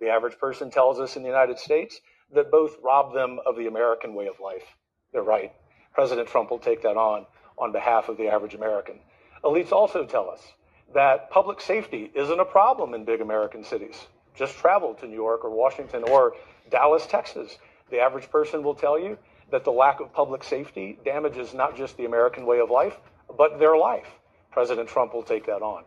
[0.00, 2.00] The average person tells us in the United States
[2.32, 4.76] that both rob them of the American way of life.
[5.12, 5.52] They're right.
[5.92, 7.26] President Trump will take that on
[7.58, 9.00] on behalf of the average American.
[9.44, 10.40] Elites also tell us
[10.94, 14.06] that public safety isn't a problem in big American cities.
[14.40, 16.32] Just travel to New York or Washington or
[16.70, 17.58] Dallas, Texas.
[17.90, 19.18] The average person will tell you
[19.50, 22.96] that the lack of public safety damages not just the American way of life,
[23.36, 24.06] but their life.
[24.50, 25.84] President Trump will take that on.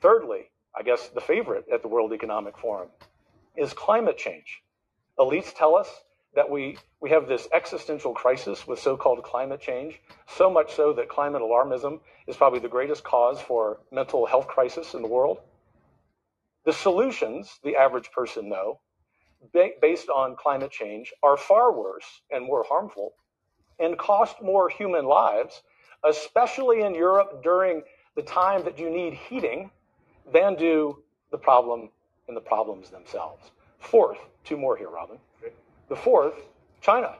[0.00, 2.88] Thirdly, I guess the favorite at the World Economic Forum
[3.58, 4.62] is climate change.
[5.18, 5.90] Elites tell us
[6.34, 10.94] that we, we have this existential crisis with so called climate change, so much so
[10.94, 15.40] that climate alarmism is probably the greatest cause for mental health crisis in the world.
[16.64, 18.80] The solutions, the average person know,
[19.52, 23.14] ba- based on climate change, are far worse and more harmful
[23.78, 25.62] and cost more human lives,
[26.04, 27.82] especially in Europe during
[28.14, 29.70] the time that you need heating,
[30.32, 31.90] than do the problem
[32.28, 33.50] and the problems themselves.
[33.78, 35.18] Fourth, two more here, Robin.
[35.88, 36.34] The fourth,
[36.80, 37.16] China.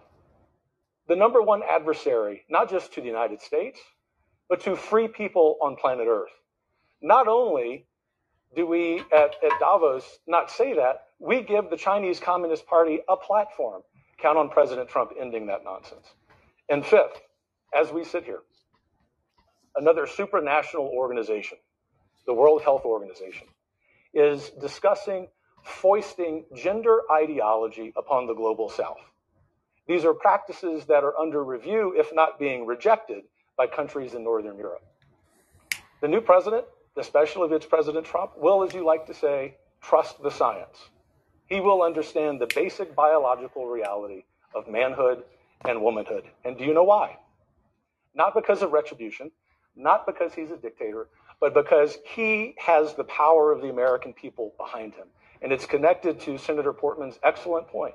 [1.09, 3.80] The number one adversary, not just to the United States,
[4.49, 6.30] but to free people on planet Earth.
[7.01, 7.86] Not only
[8.55, 13.16] do we at, at Davos not say that, we give the Chinese Communist Party a
[13.16, 13.82] platform.
[14.18, 16.07] Count on President Trump ending that nonsense.
[16.68, 17.20] And fifth,
[17.74, 18.42] as we sit here,
[19.76, 21.59] another supranational organization,
[22.26, 23.48] the World Health Organization,
[24.14, 25.28] is discussing
[25.64, 29.00] foisting gender ideology upon the global south.
[29.88, 33.24] These are practices that are under review, if not being rejected,
[33.57, 34.82] by countries in Northern Europe.
[36.00, 36.64] The new president,
[36.97, 40.90] especially if it's President Trump, will, as you like to say, trust the science.
[41.47, 44.24] He will understand the basic biological reality
[44.55, 45.24] of manhood
[45.66, 46.24] and womanhood.
[46.45, 47.18] And do you know why?
[48.14, 49.30] Not because of retribution,
[49.76, 51.09] not because he's a dictator,
[51.40, 55.07] but because he has the power of the American people behind him.
[55.40, 57.95] And it's connected to Senator Portman's excellent point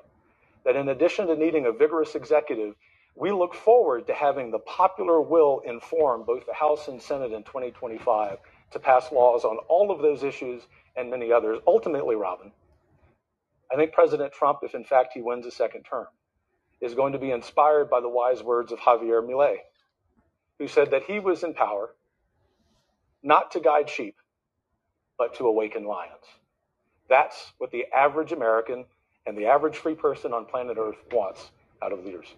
[0.64, 2.74] that in addition to needing a vigorous executive,
[3.14, 7.42] we look forward to having the popular will inform both the House and Senate in
[7.42, 8.38] 2025
[8.70, 10.62] to pass laws on all of those issues
[10.96, 11.58] and many others.
[11.66, 12.52] Ultimately, Robin,
[13.72, 16.06] I think President Trump, if in fact he wins a second term,
[16.80, 19.56] is going to be inspired by the wise words of Javier Milei,
[20.58, 21.94] who said that he was in power
[23.22, 24.16] not to guide sheep,
[25.18, 26.24] but to awaken lions.
[27.08, 28.84] That's what the average American
[29.26, 31.50] and the average free person on planet Earth wants
[31.82, 32.34] out of leaders.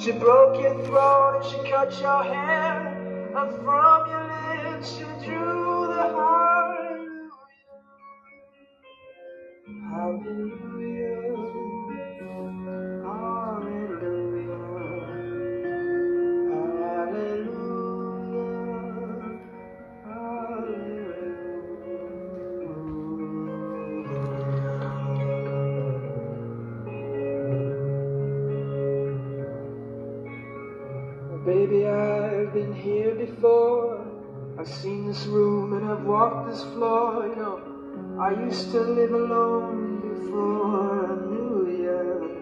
[0.00, 3.32] She broke your throat and she cut your hair.
[3.36, 7.30] And from your lips she drew the hallelujah.
[9.90, 11.39] Hallelujah.
[34.70, 38.18] Seen this room and I've walked this floor, you know.
[38.20, 42.34] I used to live alone before I knew you.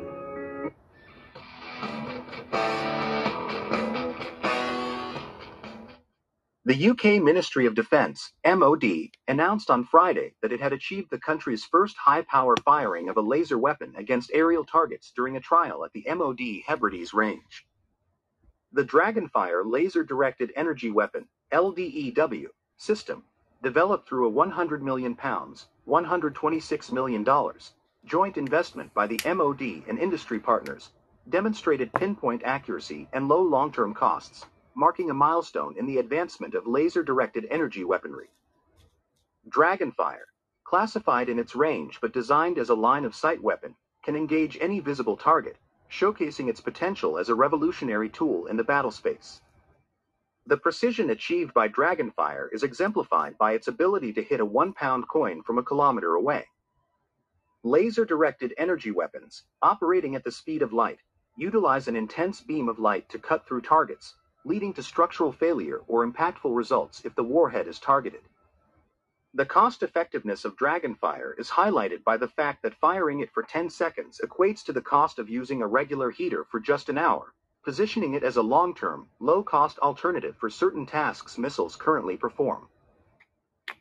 [6.66, 8.84] The UK Ministry of Defence, MOD,
[9.28, 13.58] announced on Friday that it had achieved the country's first high-power firing of a laser
[13.58, 17.67] weapon against aerial targets during a trial at the MOD Hebrides range.
[18.78, 23.24] The Dragonfire laser-directed energy weapon, LDEW, system,
[23.60, 27.26] developed through a 100 million pounds, $126 million,
[28.04, 30.92] joint investment by the MOD and industry partners,
[31.28, 37.48] demonstrated pinpoint accuracy and low long-term costs, marking a milestone in the advancement of laser-directed
[37.50, 38.30] energy weaponry.
[39.48, 40.30] Dragonfire,
[40.62, 43.74] classified in its range but designed as a line-of-sight weapon,
[44.04, 45.56] can engage any visible target,
[45.90, 49.40] showcasing its potential as a revolutionary tool in the battlespace.
[50.46, 55.42] The precision achieved by Dragonfire is exemplified by its ability to hit a one-pound coin
[55.42, 56.46] from a kilometer away.
[57.64, 61.00] Laser-directed energy weapons, operating at the speed of light,
[61.36, 64.14] utilize an intense beam of light to cut through targets,
[64.44, 68.22] leading to structural failure or impactful results if the warhead is targeted.
[69.34, 73.68] The cost effectiveness of Dragonfire is highlighted by the fact that firing it for 10
[73.68, 78.14] seconds equates to the cost of using a regular heater for just an hour, positioning
[78.14, 82.68] it as a long term, low cost alternative for certain tasks missiles currently perform.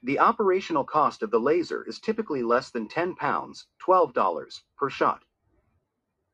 [0.03, 5.23] The operational cost of the laser is typically less than 10 pounds, $12 per shot.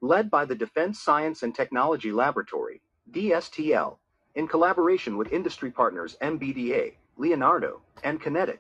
[0.02, 4.00] Led by the Defense Science and Technology Laboratory, DSTL,
[4.34, 8.58] in collaboration with industry partners MBDA, Leonardo, and QinetiQ,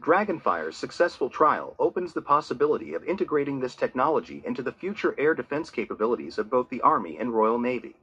[0.00, 5.68] Dragonfire's successful trial opens the possibility of integrating this technology into the future air defense
[5.68, 7.96] capabilities of both the Army and Royal Navy.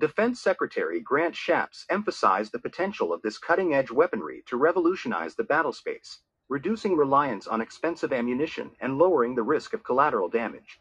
[0.00, 5.44] Defense Secretary Grant Shapps emphasized the potential of this cutting edge weaponry to revolutionize the
[5.44, 6.18] battlespace,
[6.48, 10.80] reducing reliance on expensive ammunition and lowering the risk of collateral damage.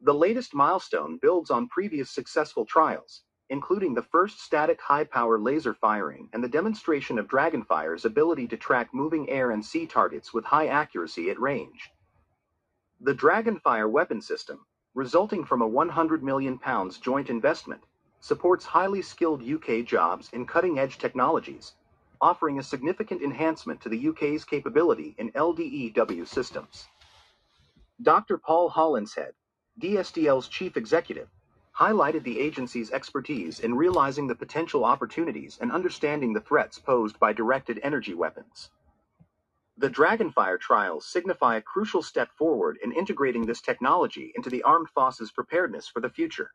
[0.00, 6.28] The latest milestone builds on previous successful trials, including the first static high-power laser firing
[6.32, 10.68] and the demonstration of Dragonfire's ability to track moving air and sea targets with high
[10.68, 11.90] accuracy at range.
[13.00, 14.64] The Dragonfire weapon system,
[14.94, 17.82] resulting from a 100 million pounds joint investment,
[18.20, 21.74] supports highly skilled UK jobs in cutting-edge technologies,
[22.20, 26.86] offering a significant enhancement to the UK's capability in LDEW systems.
[28.00, 28.38] Dr.
[28.38, 29.32] Paul Hollinshead,
[29.80, 31.28] DSTL's chief executive,
[31.78, 37.32] highlighted the agency's expertise in realizing the potential opportunities and understanding the threats posed by
[37.32, 38.70] directed energy weapons.
[39.76, 44.88] The Dragonfire trials signify a crucial step forward in integrating this technology into the armed
[44.90, 46.52] forces' preparedness for the future.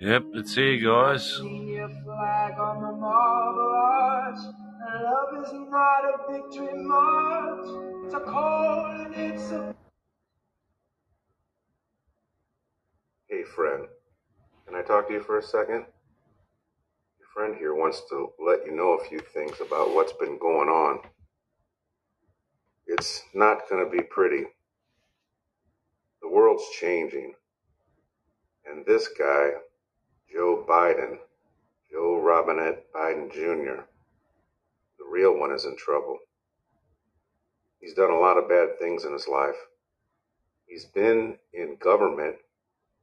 [0.00, 1.40] Yep, it's here, guys.
[2.18, 4.38] Flag on the marble arch.
[4.82, 7.68] And love is not a victory march.
[8.04, 9.72] It's a and it's a
[13.28, 13.86] Hey, friend,
[14.66, 15.84] can I talk to you for a second?
[17.20, 20.68] Your friend here wants to let you know a few things about what's been going
[20.68, 20.98] on.
[22.88, 24.42] It's not going to be pretty.
[26.20, 27.34] The world's changing.
[28.66, 29.50] And this guy,
[30.32, 31.18] Joe Biden,
[31.90, 33.82] Joe Robinette Biden Jr.,
[34.98, 36.18] the real one is in trouble.
[37.80, 39.56] He's done a lot of bad things in his life.
[40.66, 42.36] He's been in government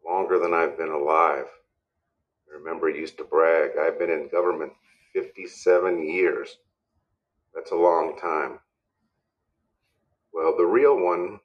[0.05, 1.45] longer than I've been alive.
[2.47, 4.73] I Remember, he used to brag, I've been in government
[5.13, 6.57] 57 years.
[7.53, 8.59] That's a long time.
[10.33, 11.39] Well, the real one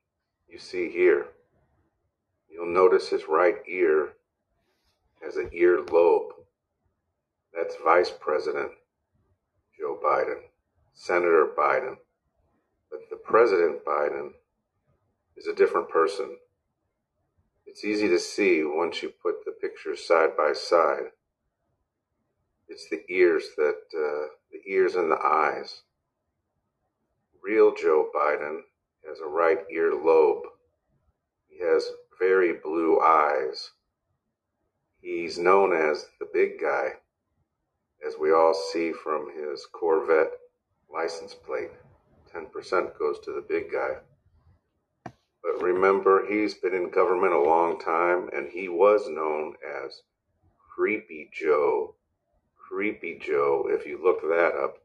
[0.48, 1.28] you see here,
[2.50, 4.10] you'll notice his right ear
[5.22, 6.32] has an ear lobe.
[7.54, 8.70] That's Vice President
[9.78, 10.42] Joe Biden,
[10.92, 11.96] Senator Biden.
[12.90, 14.30] But the President Biden
[15.36, 16.36] is a different person.
[17.66, 21.12] It's easy to see once you put the pictures side by side.
[22.68, 25.82] It's the ears that, uh, the ears and the eyes.
[27.42, 28.60] Real Joe Biden
[29.08, 30.44] has a right ear lobe.
[31.48, 33.70] He has very blue eyes.
[35.00, 36.99] He's known as the big guy,
[38.06, 40.32] as we all see from his Corvette
[40.92, 41.70] license plate.
[42.34, 43.96] 10% goes to the big guy.
[45.42, 50.02] But remember, he's been in government a long time, and he was known as
[50.58, 51.94] Creepy Joe.
[52.56, 54.78] Creepy Joe, if you look that up,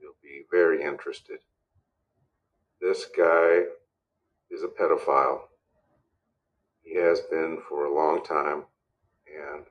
[0.00, 1.38] you'll be very interested.
[2.80, 3.64] This guy
[4.50, 5.42] is a pedophile.
[6.82, 8.64] He has been for a long time,
[9.26, 9.64] and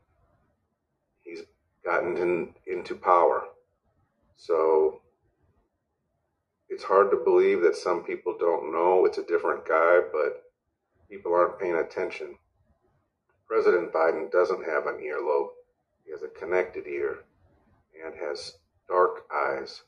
[1.83, 3.43] gotten in, into power.
[4.37, 5.01] So
[6.69, 10.43] it's hard to believe that some people don't know it's a different guy, but
[11.09, 12.37] people aren't paying attention.
[13.47, 15.49] President Biden doesn't have an earlobe.
[16.05, 17.19] He has a connected ear
[18.05, 18.57] and has
[18.87, 19.81] dark eyes,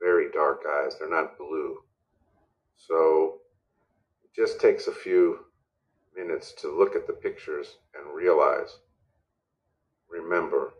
[0.00, 0.96] very dark eyes.
[0.98, 1.78] They're not blue.
[2.76, 3.38] So
[4.24, 5.40] it just takes a few
[6.16, 8.78] minutes to look at the pictures and realize
[10.08, 10.74] remember,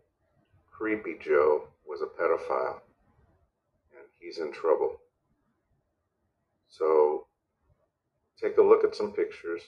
[0.73, 2.81] Creepy Joe was a pedophile
[3.95, 4.97] and he's in trouble.
[6.69, 7.27] So
[8.41, 9.63] take a look at some pictures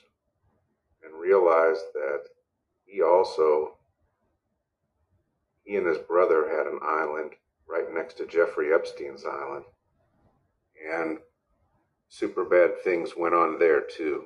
[1.05, 2.24] and realize that
[2.86, 3.76] he also
[5.64, 7.32] he and his brother had an island
[7.66, 9.64] right next to Jeffrey Epstein's island.
[10.90, 11.18] And
[12.09, 14.24] super bad things went on there too.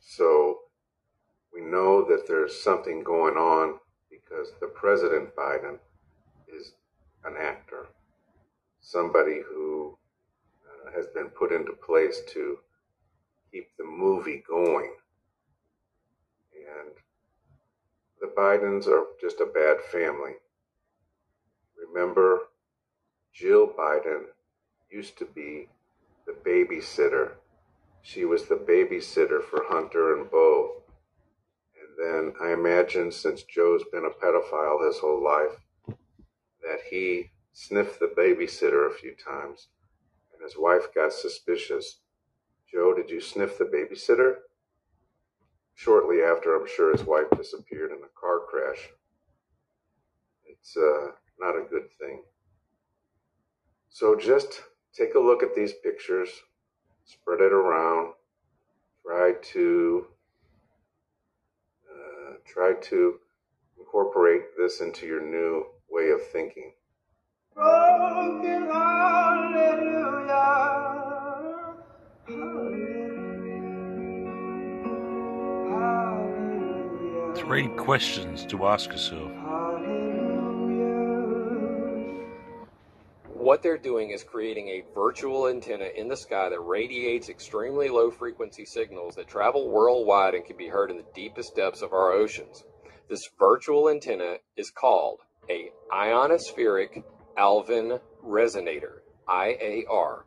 [0.00, 0.60] So
[1.52, 3.78] we know that there's something going on
[4.32, 5.78] because the President Biden
[6.48, 6.72] is
[7.24, 7.88] an actor,
[8.80, 9.96] somebody who
[10.66, 12.58] uh, has been put into place to
[13.50, 14.92] keep the movie going.
[16.54, 16.92] And
[18.20, 20.32] the Bidens are just a bad family.
[21.88, 22.38] Remember,
[23.34, 24.24] Jill Biden
[24.90, 25.68] used to be
[26.26, 27.32] the babysitter.
[28.02, 30.81] She was the babysitter for Hunter and Beau.
[31.98, 35.58] Then I imagine since Joe's been a pedophile his whole life,
[36.62, 39.68] that he sniffed the babysitter a few times,
[40.32, 41.98] and his wife got suspicious.
[42.70, 44.36] Joe, did you sniff the babysitter?
[45.74, 48.90] Shortly after, I'm sure his wife disappeared in a car crash.
[50.46, 52.22] It's uh, not a good thing.
[53.90, 54.62] So just
[54.94, 56.30] take a look at these pictures,
[57.04, 58.14] spread it around,
[59.04, 60.06] try to
[62.44, 63.18] try to
[63.78, 66.72] incorporate this into your new way of thinking.
[67.54, 69.82] Broken hallelujah.
[77.34, 79.41] Three questions to ask yourself.
[83.42, 88.08] What they're doing is creating a virtual antenna in the sky that radiates extremely low
[88.08, 92.12] frequency signals that travel worldwide and can be heard in the deepest depths of our
[92.12, 92.62] oceans.
[93.10, 95.18] This virtual antenna is called
[95.50, 97.02] a ionospheric
[97.36, 100.22] Alfvén resonator, IAR,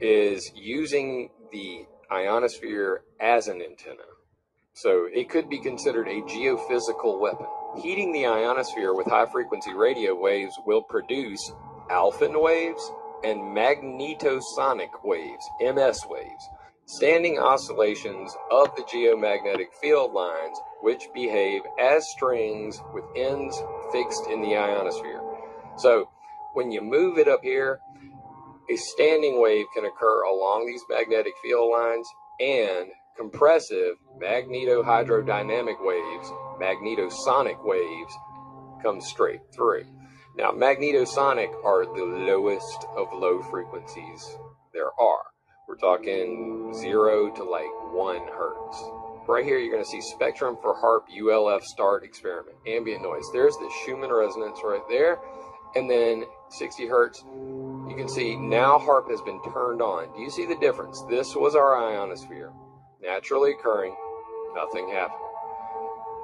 [0.00, 4.08] is using the ionosphere as an antenna.
[4.72, 7.46] So it could be considered a geophysical weapon.
[7.80, 11.52] Heating the ionosphere with high frequency radio waves will produce
[11.90, 12.90] Alfvén waves
[13.24, 16.48] and magnetosonic waves, MS waves,
[16.86, 23.60] standing oscillations of the geomagnetic field lines which behave as strings with ends
[23.92, 25.20] fixed in the ionosphere.
[25.76, 26.08] So
[26.54, 27.80] when you move it up here,
[28.70, 32.08] a standing wave can occur along these magnetic field lines
[32.40, 36.28] and compressive magnetohydrodynamic waves,
[36.60, 38.12] magnetosonic waves,
[38.82, 39.84] come straight through.
[40.36, 44.36] Now, magnetosonic are the lowest of low frequencies
[44.72, 45.22] there are.
[45.66, 48.82] We're talking zero to like one hertz.
[49.26, 53.24] Right here, you're going to see spectrum for HAARP ULF start experiment, ambient noise.
[53.32, 55.18] There's the Schumann resonance right there.
[55.74, 60.14] And then 60 hertz, you can see now HAARP has been turned on.
[60.14, 61.02] Do you see the difference?
[61.08, 62.52] This was our ionosphere
[63.02, 63.94] naturally occurring,
[64.54, 65.20] nothing happened.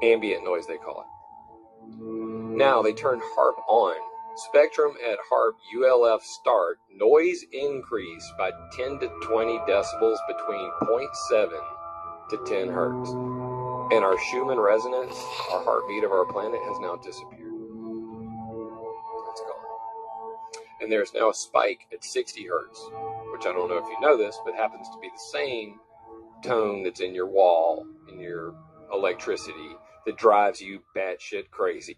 [0.03, 2.22] Ambient noise, they call it.
[2.57, 3.97] Now they turn HAARP on.
[4.37, 11.51] Spectrum at HAARP ULF start, noise increase by 10 to 20 decibels between 0.7
[12.31, 13.11] to 10 hertz.
[13.11, 15.15] And our Schumann resonance,
[15.51, 17.53] our heartbeat of our planet, has now disappeared.
[19.31, 20.65] It's gone.
[20.83, 22.81] And there's now a spike at 60 hertz,
[23.33, 25.81] which I don't know if you know this, but happens to be the same
[26.43, 28.55] tone that's in your wall, in your
[28.93, 31.97] electricity, that drives you batshit crazy.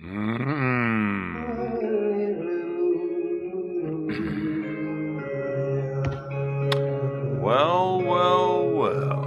[0.00, 1.88] Mm.
[7.40, 9.24] Well, well, well.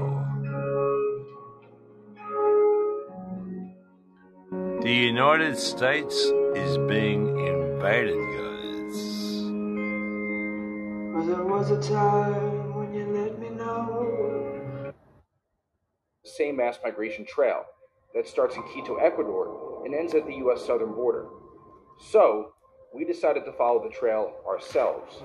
[4.81, 6.15] The United States
[6.55, 8.97] is being invaded, guys.
[11.13, 14.93] Well, there was a time when you let me know.
[16.23, 17.65] same mass migration trail
[18.15, 20.65] that starts in Quito, Ecuador, and ends at the U.S.
[20.65, 21.27] southern border.
[21.99, 22.53] So,
[22.93, 25.23] we decided to follow the trail ourselves.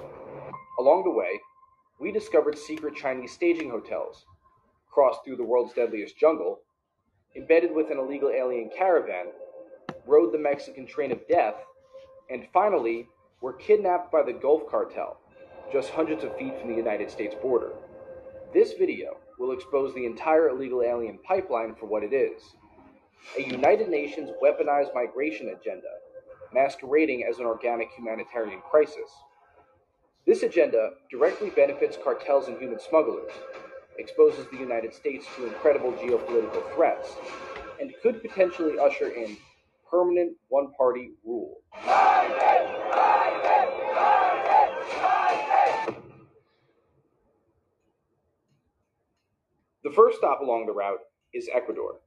[0.78, 1.41] Along the way,
[1.99, 4.24] we discovered secret Chinese staging hotels,
[4.93, 6.61] crossed through the world's deadliest jungle,
[7.35, 9.27] embedded with an illegal alien caravan,
[10.07, 11.55] rode the Mexican train of death,
[12.31, 13.09] and finally
[13.41, 15.19] were kidnapped by the Gulf Cartel,
[15.73, 17.73] just hundreds of feet from the United States border.
[18.55, 22.43] This video will expose the entire illegal alien pipeline for what it is
[23.38, 25.88] a United Nations weaponized migration agenda,
[26.52, 29.10] masquerading as an organic humanitarian crisis.
[30.26, 33.32] This agenda directly benefits cartels and human smugglers,
[33.98, 37.14] exposes the United States to incredible geopolitical threats,
[37.80, 39.36] and could potentially usher in
[39.90, 41.59] permanent one party rule.
[49.84, 50.98] The first stop along the route
[51.32, 52.01] is Ecuador.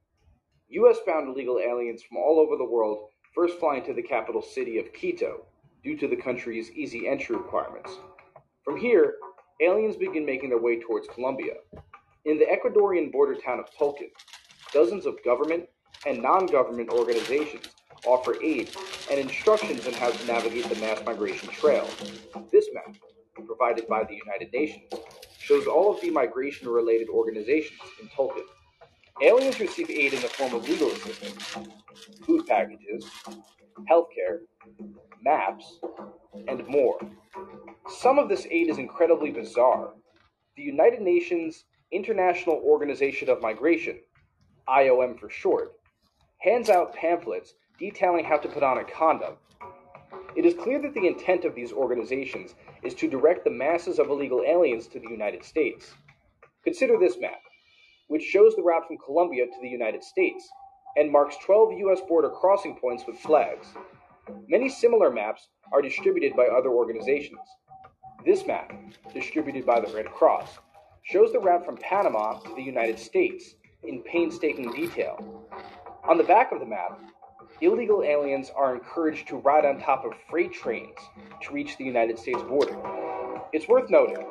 [0.70, 4.78] US bound illegal aliens from all over the world first fly into the capital city
[4.78, 5.46] of Quito
[5.82, 7.90] due to the country's easy entry requirements.
[8.64, 9.14] From here,
[9.60, 11.54] aliens begin making their way towards Colombia.
[12.24, 14.10] In the Ecuadorian border town of Tulcan,
[14.72, 15.68] dozens of government
[16.06, 17.66] and non government organizations
[18.06, 18.70] offer aid
[19.10, 21.88] and instructions on how to navigate the mass migration trail.
[22.52, 22.94] This map,
[23.44, 24.92] provided by the United Nations,
[25.38, 28.44] shows all of the migration related organizations in Tulcan.
[29.22, 31.56] Aliens receive aid in the form of legal assistance,
[32.24, 33.04] food packages,
[33.90, 34.40] healthcare,
[35.22, 35.78] maps,
[36.48, 36.98] and more.
[37.88, 39.92] Some of this aid is incredibly bizarre.
[40.56, 43.98] The United Nations International Organization of Migration,
[44.66, 45.72] IOM for short,
[46.38, 49.34] hands out pamphlets detailing how to put on a condom.
[50.34, 54.08] It is clear that the intent of these organizations is to direct the masses of
[54.08, 55.92] illegal aliens to the United States.
[56.64, 57.40] Consider this map,
[58.10, 60.50] which shows the route from Colombia to the United States
[60.96, 62.00] and marks 12 U.S.
[62.08, 63.68] border crossing points with flags.
[64.48, 67.38] Many similar maps are distributed by other organizations.
[68.26, 68.72] This map,
[69.14, 70.58] distributed by the Red Cross,
[71.04, 73.54] shows the route from Panama to the United States
[73.84, 75.46] in painstaking detail.
[76.08, 76.98] On the back of the map,
[77.60, 80.98] illegal aliens are encouraged to ride on top of freight trains
[81.42, 82.76] to reach the United States border.
[83.52, 84.26] It's worth noting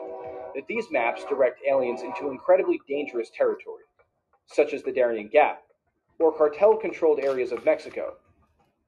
[0.55, 3.83] that these maps direct aliens into incredibly dangerous territory,
[4.47, 5.63] such as the Darien Gap
[6.19, 8.15] or cartel controlled areas of Mexico.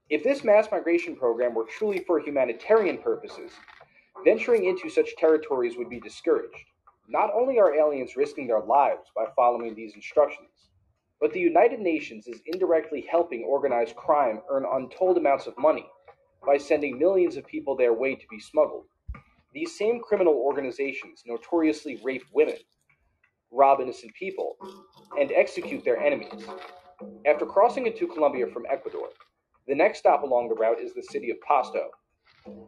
[0.09, 3.51] If this mass migration program were truly for humanitarian purposes,
[4.25, 6.65] venturing into such territories would be discouraged.
[7.07, 10.69] Not only are aliens risking their lives by following these instructions,
[11.21, 15.85] but the United Nations is indirectly helping organized crime earn untold amounts of money
[16.45, 18.85] by sending millions of people their way to be smuggled.
[19.53, 22.57] These same criminal organizations notoriously rape women,
[23.51, 24.55] rob innocent people,
[25.19, 26.45] and execute their enemies.
[27.25, 29.09] After crossing into Colombia from Ecuador,
[29.67, 31.89] the next stop along the route is the city of Pasto.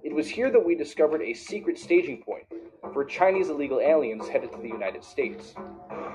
[0.04, 2.46] It was here that we discovered a secret staging point
[2.92, 5.54] for Chinese illegal aliens headed to the United States.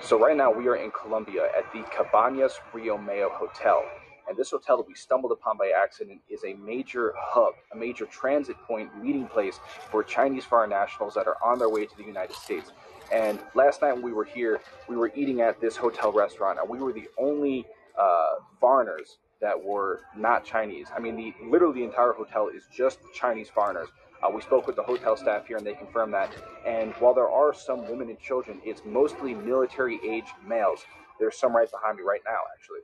[0.00, 3.82] So, right now, we are in Colombia at the Cabañas Rio Mayo Hotel.
[4.28, 8.04] And this hotel that we stumbled upon by accident is a major hub, a major
[8.06, 9.58] transit point, meeting place
[9.90, 12.72] for Chinese foreign nationals that are on their way to the United States.
[13.10, 16.68] And last night when we were here, we were eating at this hotel restaurant, and
[16.68, 17.66] we were the only
[17.98, 20.88] uh, foreigners that were not Chinese.
[20.94, 23.88] I mean, the literally the entire hotel is just Chinese foreigners.
[24.22, 26.30] Uh, we spoke with the hotel staff here, and they confirmed that.
[26.66, 30.80] And while there are some women and children, it's mostly military-aged males.
[31.20, 32.80] There's some right behind me right now, actually.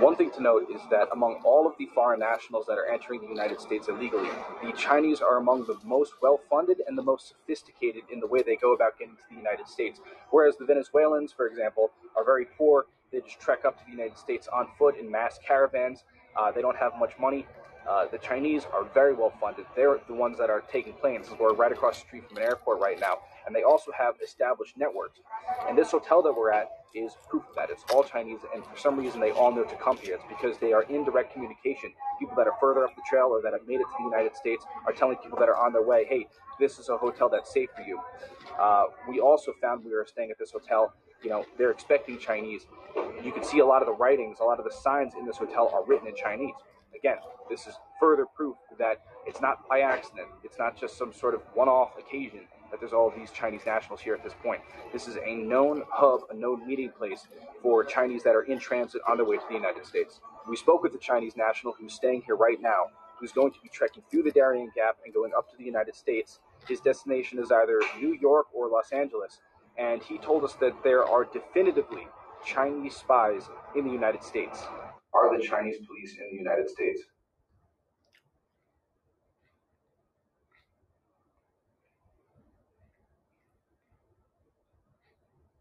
[0.00, 3.20] One thing to note is that among all of the foreign nationals that are entering
[3.20, 4.28] the United States illegally,
[4.62, 8.42] the Chinese are among the most well funded and the most sophisticated in the way
[8.42, 10.00] they go about getting to the United States.
[10.30, 12.86] Whereas the Venezuelans, for example, are very poor.
[13.12, 16.04] They just trek up to the United States on foot in mass caravans.
[16.36, 17.46] Uh, they don't have much money.
[17.88, 19.66] Uh, the Chinese are very well funded.
[19.76, 21.28] They're the ones that are taking planes.
[21.38, 24.76] We're right across the street from an airport right now and they also have established
[24.76, 25.20] networks.
[25.68, 27.70] And this hotel that we're at is proof of that.
[27.70, 30.14] It's all Chinese, and for some reason they all know to come here.
[30.14, 31.92] It's because they are in direct communication.
[32.18, 34.36] People that are further up the trail or that have made it to the United
[34.36, 36.26] States are telling people that are on their way, hey,
[36.58, 38.00] this is a hotel that's safe for you.
[38.60, 42.66] Uh, we also found we were staying at this hotel, you know, they're expecting Chinese.
[43.24, 45.38] You can see a lot of the writings, a lot of the signs in this
[45.38, 46.54] hotel are written in Chinese.
[46.94, 47.16] Again,
[47.50, 50.28] this is further proof that it's not by accident.
[50.44, 52.42] It's not just some sort of one off occasion
[52.74, 54.60] that there's all these Chinese nationals here at this point.
[54.92, 57.28] This is a known hub, a known meeting place
[57.62, 60.18] for Chinese that are in transit on their way to the United States.
[60.48, 62.86] We spoke with a Chinese national who's staying here right now,
[63.20, 65.94] who's going to be trekking through the Darien Gap and going up to the United
[65.94, 66.40] States.
[66.66, 69.38] His destination is either New York or Los Angeles,
[69.78, 72.08] and he told us that there are definitively
[72.44, 74.64] Chinese spies in the United States.
[75.12, 77.02] Are the Chinese police in the United States?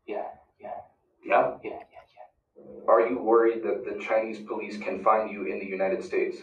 [0.07, 0.23] Yeah.
[1.24, 1.59] Yeah?
[1.62, 1.80] Yeah,
[2.89, 6.39] Are you worried that the Chinese police can find you in the United States?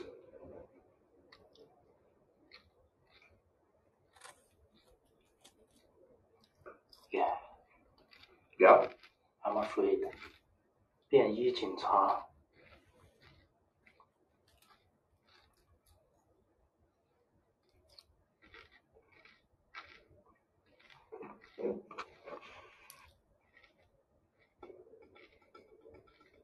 [7.11, 7.35] yeah.
[8.59, 8.87] Yeah.
[9.45, 9.99] I'm afraid.
[11.09, 12.25] 便衣警察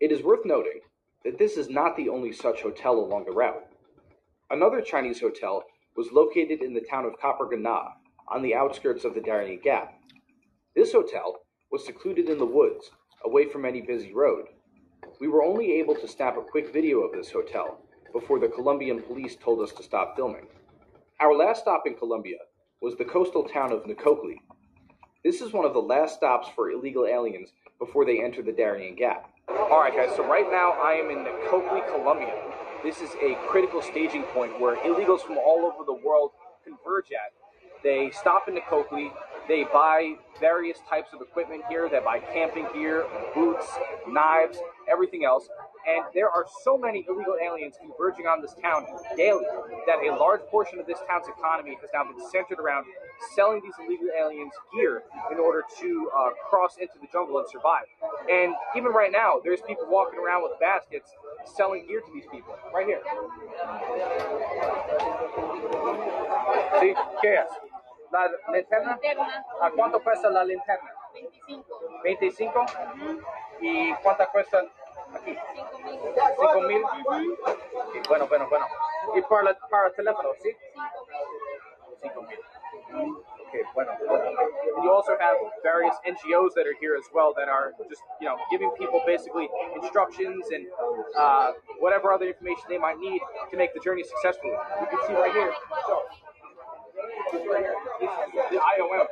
[0.07, 0.83] It is worth noting
[1.25, 3.67] that this is not the only such hotel along the route.
[4.51, 5.65] Another Chinese hotel
[5.97, 7.89] was located in the town of Capurganá,
[8.29, 9.99] on the outskirts of the Darien Gap.
[10.77, 11.41] This hotel
[11.73, 12.89] was secluded in the woods,
[13.25, 14.45] away from any busy road.
[15.21, 17.81] We were only able to snap a quick video of this hotel
[18.13, 20.47] before the Colombian police told us to stop filming.
[21.19, 22.39] Our last stop in Colombia
[22.81, 24.37] was the coastal town of Necoclí.
[25.25, 27.51] This is one of the last stops for illegal aliens
[27.81, 29.33] before they enter the Darien Gap.
[29.49, 32.35] All right, guys, so right now I am in Necoclí, Colombia.
[32.83, 36.31] This is a critical staging point where illegals from all over the world
[36.65, 37.33] converge at.
[37.83, 39.11] They stop in Necoclí,
[39.49, 43.67] they buy various types of equipment here, they buy camping gear, boots,
[44.09, 44.59] knives,
[44.91, 45.49] everything else.
[45.87, 48.87] And there are so many illegal aliens converging on this town
[49.17, 49.45] daily
[49.87, 52.87] that a large portion of this town's economy has now been centered around
[53.35, 57.87] selling these illegal aliens gear in order to uh, cross into the jungle and survive.
[58.31, 61.11] And even right now, there's people walking around with baskets
[61.45, 62.55] selling gear to these people.
[62.75, 63.03] Right here.
[66.81, 66.95] ¿Sí?
[67.23, 67.51] ¿Qué es?
[68.13, 68.99] ¿La linterna?
[69.61, 70.91] ¿A cuánto cuesta la linterna?
[72.03, 72.67] 25.
[73.61, 74.65] ¿Y cuánto cuesta
[75.15, 75.37] aquí?
[76.39, 76.83] 5 mil.
[77.93, 78.67] Sí, bueno, bueno, bueno.
[79.15, 80.57] ¿Y para, para el teléfono, sí?
[82.03, 82.41] 5 mil.
[82.97, 83.93] Okay, bueno.
[83.93, 88.27] And you also have various NGOs that are here as well that are just, you
[88.27, 89.49] know, giving people basically
[89.81, 90.67] instructions and
[91.17, 93.21] uh, whatever other information they might need
[93.51, 94.51] to make the journey successful.
[94.51, 95.53] You can see right here.
[95.87, 96.03] So,
[97.33, 99.07] this right here, this is the IOM.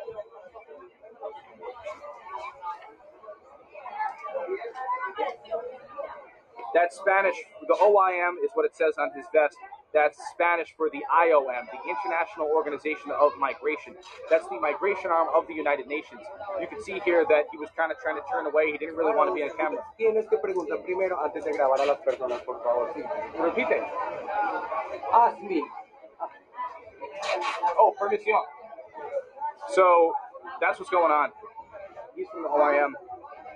[6.75, 7.37] That's Spanish.
[7.69, 9.57] The OIM is what it says on his vest.
[9.95, 13.95] That's Spanish for the IOM, the International Organization of Migration.
[14.29, 16.21] That's the migration arm of the United Nations.
[16.61, 18.73] You can see here that he was kind of trying to turn away.
[18.73, 19.87] He didn't really want to be on camera.
[19.97, 22.91] Tienes que preguntar primero antes de grabar a las personas, por favor.
[23.39, 23.87] Repite.
[25.13, 25.63] Ah, sí.
[27.79, 28.35] Oh, permission.
[29.71, 30.13] So
[30.61, 31.31] that's what's going on.
[32.17, 32.93] He's from the OIM.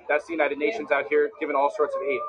[0.09, 2.20] That's the United Nations out here giving all sorts of aid.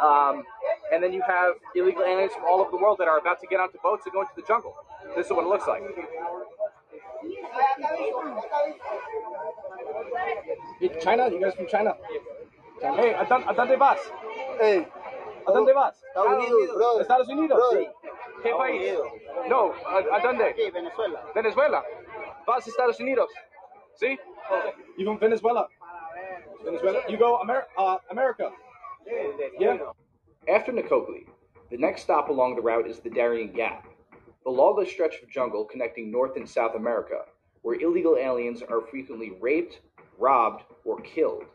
[0.00, 0.44] Um,
[0.92, 3.46] and then you have illegal aliens from all over the world that are about to
[3.46, 4.74] get onto boats and go into the jungle.
[5.16, 5.82] This is what it looks like.
[11.00, 11.94] China, you guys from China?
[12.80, 13.98] Hey, ¿a dónde, a dónde vas?
[14.60, 14.86] Hey.
[15.46, 16.02] ¿A dónde vas?
[16.04, 17.02] Estados Unidos, brother.
[17.02, 17.58] Estados Unidos.
[17.58, 17.92] Brother.
[18.42, 18.98] ¿Qué país?
[19.48, 20.54] No, ¿a, a dónde?
[20.72, 21.22] Venezuela.
[21.34, 21.84] Venezuela.
[22.46, 23.30] Vas a Estados Unidos.
[23.94, 24.18] See?
[24.98, 25.68] You from Venezuela?
[26.64, 27.00] Venezuela.
[27.08, 28.50] You go Amer- uh, America.
[29.58, 29.78] Yeah.
[30.48, 31.26] After Necoclí,
[31.70, 33.88] the next stop along the route is the Darien Gap,
[34.44, 37.22] the lawless stretch of jungle connecting North and South America,
[37.62, 39.80] where illegal aliens are frequently raped,
[40.18, 41.46] robbed, or killed.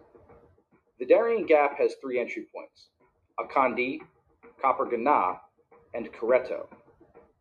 [1.00, 2.90] The Darien Gap has three entry points
[3.40, 4.02] Acandí,
[4.62, 5.40] Gana,
[5.94, 6.68] and Carreto.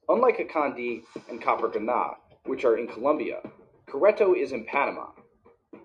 [0.08, 2.14] Unlike Acandí and Capurganá,
[2.44, 3.40] which are in Colombia,
[3.88, 5.08] Carreto is in Panama.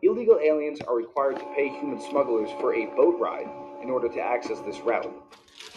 [0.04, 3.50] Illegal aliens are required to pay human smugglers for a boat ride
[3.82, 5.14] in order to access this route.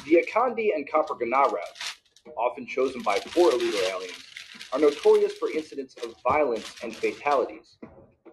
[0.05, 1.99] The Acandí and Copper routes,
[2.37, 4.25] often chosen by poor illegal aliens,
[4.73, 7.79] are notorious for incidents of violence and fatalities.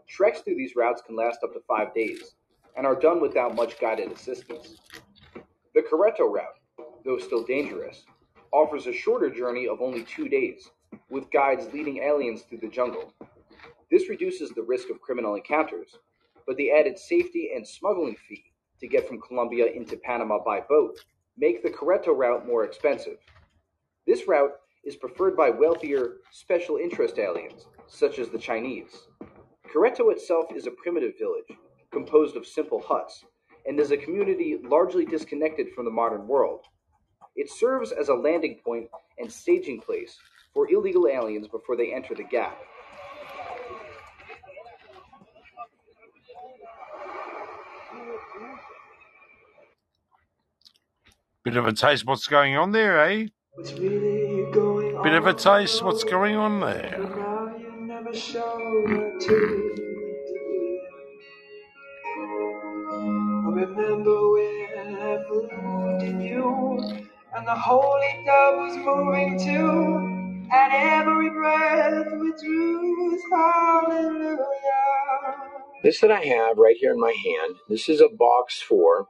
[0.08, 2.36] Treks through these routes can last up to five days
[2.76, 4.80] and are done without much guided assistance.
[5.74, 6.60] The Carreto route,
[7.04, 8.06] though still dangerous,
[8.52, 10.70] offers a shorter journey of only two days,
[11.10, 13.14] with guides leading aliens through the jungle.
[13.92, 15.98] This reduces the risk of criminal encounters,
[16.48, 21.00] but the added safety and smuggling fee to get from Colombia into Panama by boat
[21.38, 23.18] make the Carreto route more expensive.
[24.08, 24.54] This route
[24.84, 29.08] is preferred by wealthier special interest aliens, such as the Chinese.
[29.74, 31.52] Carreto itself is a primitive village,
[31.92, 33.26] composed of simple huts,
[33.66, 36.62] and is a community largely disconnected from the modern world.
[37.36, 40.18] It serves as a landing point and staging place
[40.54, 42.58] for illegal aliens before they enter the gap.
[51.46, 53.28] Bit of a taste what's going on there, eh?
[53.54, 56.98] What's really going Bit of a taste what's going on there.
[57.00, 60.82] Now you never show it to me.
[63.46, 66.80] I'm remember when I believed in you,
[67.36, 74.40] and the holy dove was moving too, and every breath we drew was hallelujah.
[75.84, 79.06] This that I have right here in my hand, this is a box for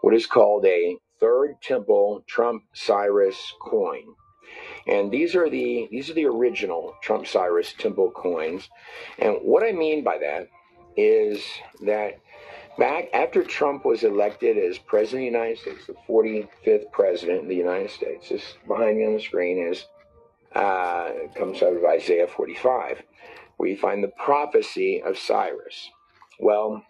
[0.00, 4.04] what is called a Third Temple Trump Cyrus coin.
[4.86, 8.68] And these are the these are the original Trump Cyrus Temple coins.
[9.18, 10.48] And what I mean by that
[10.96, 11.42] is
[11.82, 12.20] that
[12.78, 17.48] back after Trump was elected as president of the United States, the 45th president of
[17.48, 19.86] the United States, this behind me on the screen is
[20.54, 23.02] uh, comes out of Isaiah 45,
[23.56, 25.90] where you find the prophecy of Cyrus.
[26.40, 26.82] Well,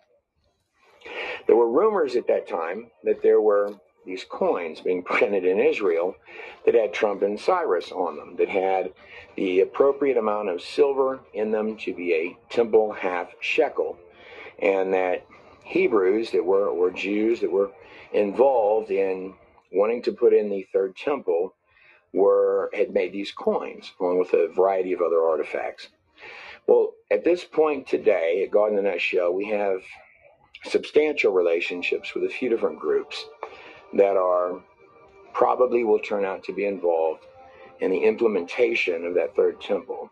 [1.47, 3.75] there were rumors at that time that there were
[4.07, 6.17] these coins being printed in Israel
[6.65, 8.93] that had Trump and Cyrus on them, that had
[9.37, 13.99] the appropriate amount of silver in them to be a temple half shekel,
[14.61, 15.27] and that
[15.65, 17.73] Hebrews that were or Jews that were
[18.13, 19.35] involved in
[19.73, 21.55] wanting to put in the third temple
[22.13, 25.89] were had made these coins along with a variety of other artifacts.
[26.67, 29.83] Well, at this point today at God in the Nutshell, we have
[30.65, 33.27] substantial relationships with a few different groups
[33.95, 34.61] that are
[35.33, 37.25] probably will turn out to be involved
[37.81, 40.11] in the implementation of that third temple.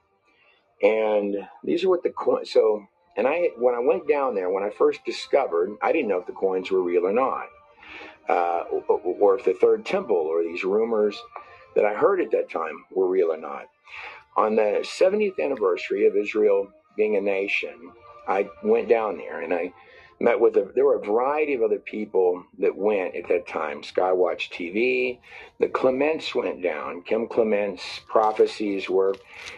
[0.83, 2.51] And these are what the coins.
[2.51, 2.85] So,
[3.17, 6.27] and I when I went down there, when I first discovered, I didn't know if
[6.27, 7.47] the coins were real or not,
[8.29, 11.17] uh, or, or if the third temple or these rumors
[11.75, 13.67] that I heard at that time were real or not.
[14.37, 17.93] On the 70th anniversary of Israel being a nation,
[18.27, 19.73] I went down there and I
[20.20, 23.82] met with a, there were a variety of other people that went at that time.
[23.82, 25.19] Skywatch TV,
[25.61, 27.03] the Clements went down.
[27.03, 29.15] Kim Clement's prophecies were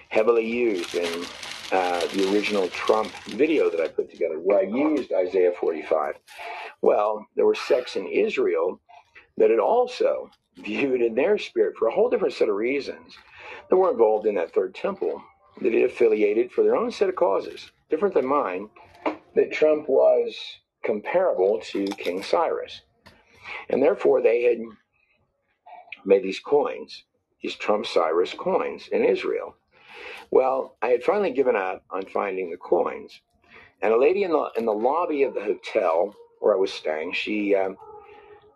[0.09, 1.24] heavily used in
[1.73, 6.15] uh, the original Trump video that I put together, where I used Isaiah 45.
[6.83, 8.81] Well, there were sects in Israel
[9.37, 13.15] that had also viewed in their spirit for a whole different set of reasons
[13.69, 15.23] that were involved in that third temple
[15.61, 18.69] that it affiliated for their own set of causes, different than mine,
[19.37, 20.35] that Trump was
[20.83, 22.81] comparable to King Cyrus.
[23.69, 24.59] And therefore, they had
[26.05, 27.05] made these coins,
[27.43, 29.55] these Trump Cyrus coins in Israel.
[30.31, 33.21] Well, I had finally given up on finding the coins.
[33.83, 37.13] And a lady in the, in the lobby of the hotel where I was staying,
[37.13, 37.71] she, uh,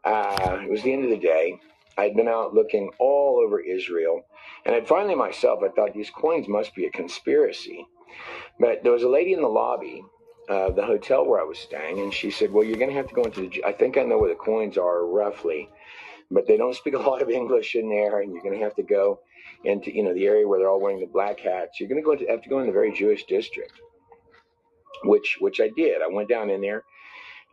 [0.05, 1.61] uh, it was the end of the day.
[1.99, 4.23] I'd been out looking all over Israel.
[4.65, 7.87] And I'd finally myself, I thought these coins must be a conspiracy.
[8.59, 10.03] But there was a lady in the lobby
[10.51, 13.07] uh, the hotel where I was staying, and she said, "Well, you're going to have
[13.07, 13.65] to go into the.
[13.65, 15.71] I think I know where the coins are roughly,
[16.29, 18.75] but they don't speak a lot of English in there, and you're going to have
[18.75, 19.21] to go
[19.63, 21.79] into you know the area where they're all wearing the black hats.
[21.79, 23.81] You're going to go to, have to go in the very Jewish district,
[25.05, 26.03] which which I did.
[26.03, 26.83] I went down in there,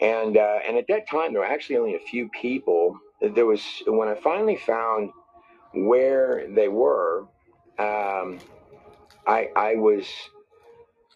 [0.02, 2.98] and uh, and at that time there were actually only a few people.
[3.22, 5.12] There was when I finally found
[5.74, 7.28] where they were.
[7.78, 8.40] Um,
[9.28, 10.08] I I was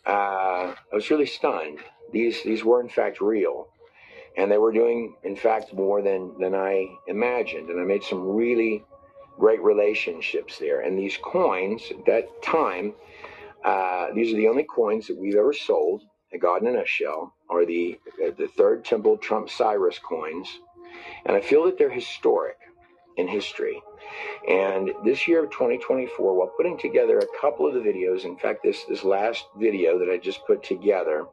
[0.06, 1.80] uh, I was really stunned.
[2.12, 3.68] These these were in fact real,
[4.38, 7.70] and they were doing in fact more than than I imagined.
[7.70, 8.84] And I made some really
[9.40, 10.82] great relationships there.
[10.82, 12.94] And these coins at that time,
[13.64, 16.04] uh, these are the only coins that we've ever sold
[16.34, 18.00] at God in a Nutshell, are the
[18.38, 20.48] the Third Temple Trump Cyrus coins,
[21.26, 22.58] and I feel that they're historic
[23.18, 23.82] in history.
[24.48, 28.64] And this year of 2024, while putting together a couple of the videos, in fact,
[28.64, 31.26] this, this last video that I just put together,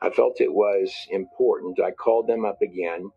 [0.00, 1.80] I felt it was important.
[1.80, 3.10] I called them up again,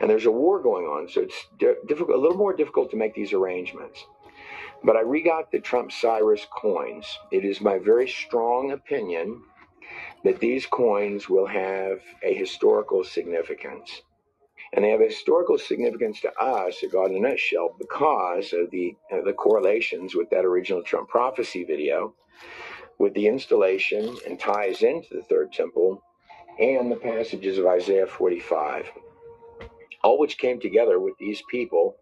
[0.00, 3.14] and there's a war going on, so it's difficult, a little more difficult to make
[3.14, 4.04] these arrangements.
[4.84, 7.06] But I regot the Trump Cyrus coins.
[7.32, 9.42] It is my very strong opinion
[10.24, 14.02] that these coins will have a historical significance.
[14.76, 18.94] And they have historical significance to us at God in a Nutshell because of the,
[19.10, 22.14] uh, the correlations with that original Trump prophecy video,
[22.98, 26.02] with the installation and ties into the third temple
[26.60, 28.90] and the passages of Isaiah 45,
[30.04, 31.96] all which came together with these people.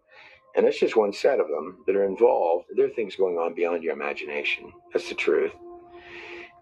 [0.55, 2.67] And that's just one set of them that are involved.
[2.75, 4.71] There are things going on beyond your imagination.
[4.91, 5.51] That's the truth.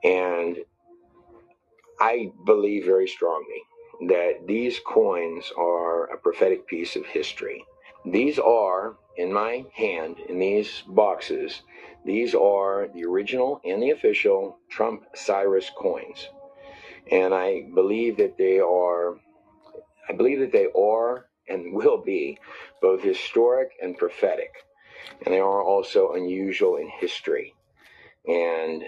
[0.03, 0.57] And
[1.99, 3.63] I believe very strongly
[4.07, 7.63] that these coins are a prophetic piece of history.
[8.05, 11.61] These are, in my hand, in these boxes,
[12.05, 16.27] these are the original and the official Trump Cyrus coins.
[17.11, 19.15] And I believe that they are,
[20.09, 22.37] I believe that they are and will be
[22.81, 24.51] both historic and prophetic.
[25.25, 27.53] And they are also unusual in history.
[28.27, 28.83] And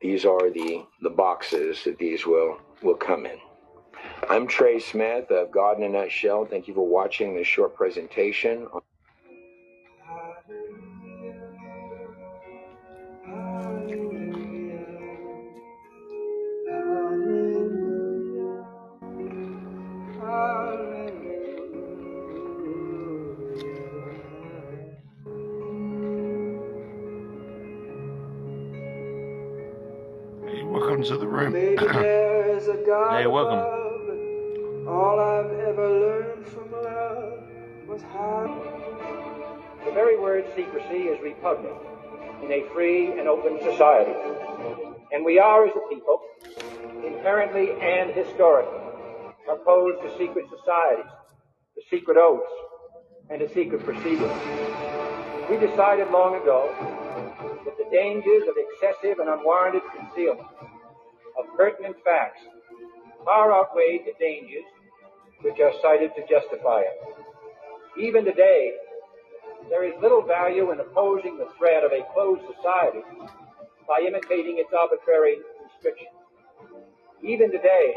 [0.00, 3.38] these are the, the boxes that these will, will come in.
[4.28, 6.46] I'm Trey Smith of God in a Nutshell.
[6.46, 8.66] Thank you for watching this short presentation.
[30.44, 31.52] Hey, welcome to the room.
[31.52, 33.87] Maybe there's a God Hey, welcome.
[34.98, 37.38] All I've ever learned from love
[37.86, 38.50] was how.
[39.84, 41.76] The very word secrecy is repugnant
[42.42, 44.12] in a free and open society.
[45.12, 46.20] And we are, as a people,
[47.06, 48.80] inherently and historically
[49.48, 51.10] opposed to secret societies,
[51.76, 52.50] to secret oaths,
[53.30, 54.42] and to secret proceedings.
[55.48, 56.74] We decided long ago
[57.64, 60.48] that the dangers of excessive and unwarranted concealment
[61.38, 62.40] of pertinent facts
[63.24, 64.64] far outweighed the dangers
[65.42, 66.98] which are cited to justify it.
[68.00, 68.72] Even today,
[69.68, 73.04] there is little value in opposing the threat of a closed society
[73.86, 76.14] by imitating its arbitrary restrictions.
[77.22, 77.94] Even today,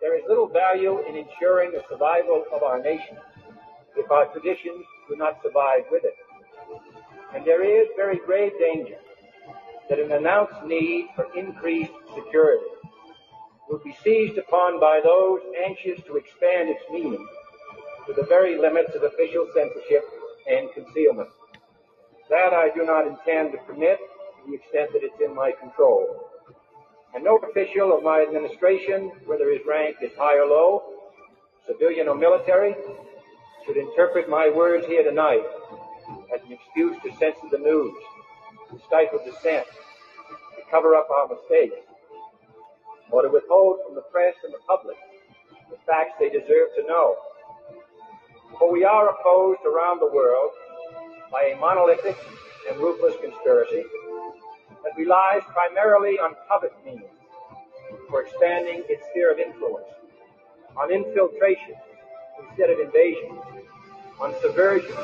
[0.00, 3.16] there is little value in ensuring the survival of our nation
[3.96, 6.14] if our traditions do not survive with it.
[7.34, 8.96] And there is very grave danger
[9.88, 12.77] that an announced need for increased security
[13.68, 17.26] will be seized upon by those anxious to expand its meaning
[18.06, 20.02] to the very limits of official censorship
[20.50, 21.28] and concealment.
[22.30, 26.30] That I do not intend to permit to the extent that it's in my control.
[27.14, 30.82] And no official of my administration, whether his rank is high or low,
[31.66, 32.74] civilian or military,
[33.66, 35.42] should interpret my words here tonight
[36.34, 37.94] as an excuse to censor the news,
[38.70, 39.66] to stifle dissent,
[40.56, 41.76] to cover up our mistakes,
[43.10, 44.96] or to withhold from the press and the public
[45.70, 47.16] the facts they deserve to know.
[48.58, 50.50] For we are opposed around the world
[51.30, 52.16] by a monolithic
[52.70, 53.84] and ruthless conspiracy
[54.82, 57.02] that relies primarily on covert means
[58.08, 59.88] for expanding its sphere of influence,
[60.76, 61.74] on infiltration
[62.48, 63.38] instead of invasion,
[64.20, 64.96] on subversion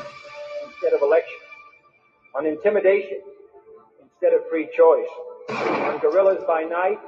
[0.67, 1.37] instead of election,
[2.35, 3.21] on intimidation
[4.01, 5.07] instead of free choice,
[5.49, 6.99] on guerrillas by night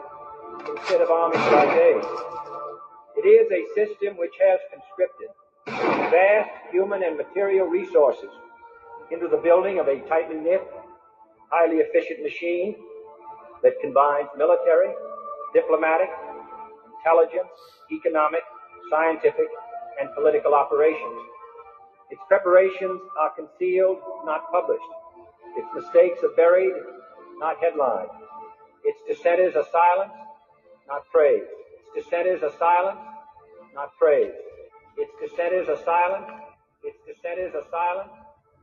[0.76, 2.02] instead of armies by day.
[3.18, 5.30] It is a system which has conscripted
[6.11, 8.30] vast human and material resources
[9.11, 10.61] into the building of a tightly knit,
[11.49, 12.76] highly efficient machine
[13.64, 14.94] that combines military,
[15.53, 16.10] diplomatic,
[16.98, 17.49] intelligence,
[17.91, 18.41] economic,
[18.89, 19.48] scientific,
[19.99, 21.19] and political operations.
[22.11, 24.91] Its preparations are concealed, not published.
[25.57, 26.73] Its mistakes are buried,
[27.39, 28.10] not headlined.
[28.84, 30.15] Its dissenters are silenced,
[30.88, 31.43] not praise.
[31.95, 33.01] Its dissenters are silenced,
[33.73, 34.31] not praise.
[34.97, 36.26] Its dissenters are silent.
[36.84, 38.09] Its dissenters are silent.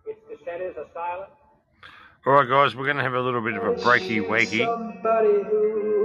[0.07, 1.31] Its dissenters are silent.
[2.27, 4.65] All right, guys, we're going to have a little bit of a breaky wakey.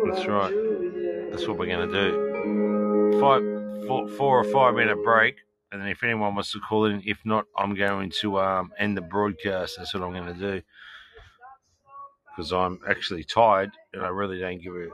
[0.06, 1.32] That's right.
[1.32, 3.20] That's what we're going to do.
[3.22, 5.38] Five, four, four or five minute break,
[5.72, 8.98] and then if anyone wants to call in, if not, I'm going to um, end
[8.98, 9.76] the broadcast.
[9.78, 10.62] That's what I'm going to do
[12.36, 14.88] because I'm actually tired, and I really don't give a,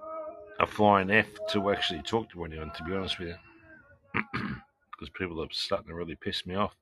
[0.60, 2.72] a flying f to actually talk to anyone.
[2.76, 3.36] To be honest with you,
[4.92, 6.76] because people are starting to really piss me off.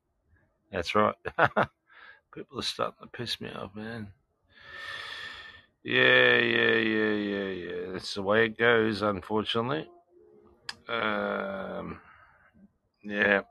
[0.72, 1.16] That's right.
[2.34, 4.08] people are starting to piss me off, man.
[5.84, 7.92] Yeah, yeah, yeah, yeah, yeah.
[7.92, 9.88] That's the way it goes, unfortunately.
[10.88, 12.00] Um,
[13.04, 13.42] yeah.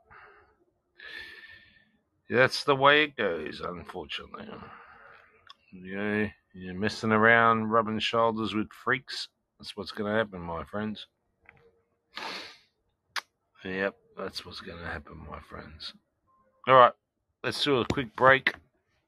[2.29, 4.47] That's the way it goes, unfortunately.
[5.71, 9.27] Yeah, you're messing around, rubbing shoulders with freaks.
[9.63, 11.07] That's what's going to happen, my friends.
[13.63, 15.93] Yep, that's what's going to happen, my friends.
[16.67, 16.91] All right,
[17.45, 18.55] let's do a quick break.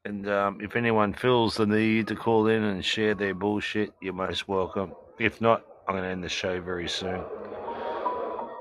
[0.05, 4.13] And um, if anyone feels the need to call in and share their bullshit, you're
[4.13, 4.93] most welcome.
[5.19, 7.21] If not, I'm going to end the show very soon.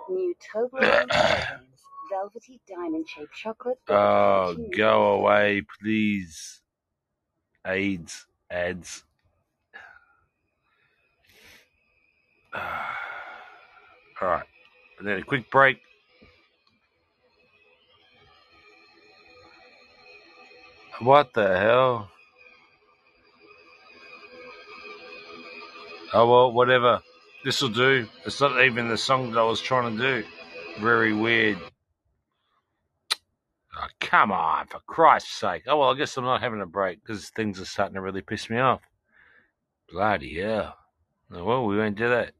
[0.09, 1.07] New Toblerone
[2.11, 3.79] velvety diamond-shaped chocolate.
[3.87, 6.61] Oh, go away, please.
[7.65, 9.05] AIDS ads.
[14.23, 14.47] All right,
[14.99, 15.79] and then a quick break.
[21.01, 22.09] What the hell?
[26.13, 27.03] Oh well, whatever.
[27.45, 28.07] This will do.
[28.25, 30.27] It's not even the song that I was trying to do.
[30.81, 31.59] Very weird.
[33.77, 35.65] Oh, come on, for Christ's sake.
[35.67, 38.23] Oh well, I guess I'm not having a break because things are starting to really
[38.23, 38.81] piss me off.
[39.91, 40.77] Bloody hell.
[41.31, 42.33] Well, we won't do that.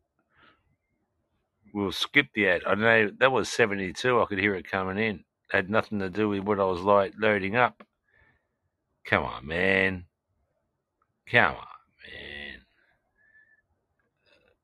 [1.75, 2.63] We'll skip the ad.
[2.67, 4.21] I know that was 72.
[4.21, 5.17] I could hear it coming in.
[5.17, 7.83] It had nothing to do with what I was like loading up.
[9.05, 10.05] Come on, man.
[11.31, 11.67] Come on,
[12.07, 12.61] man.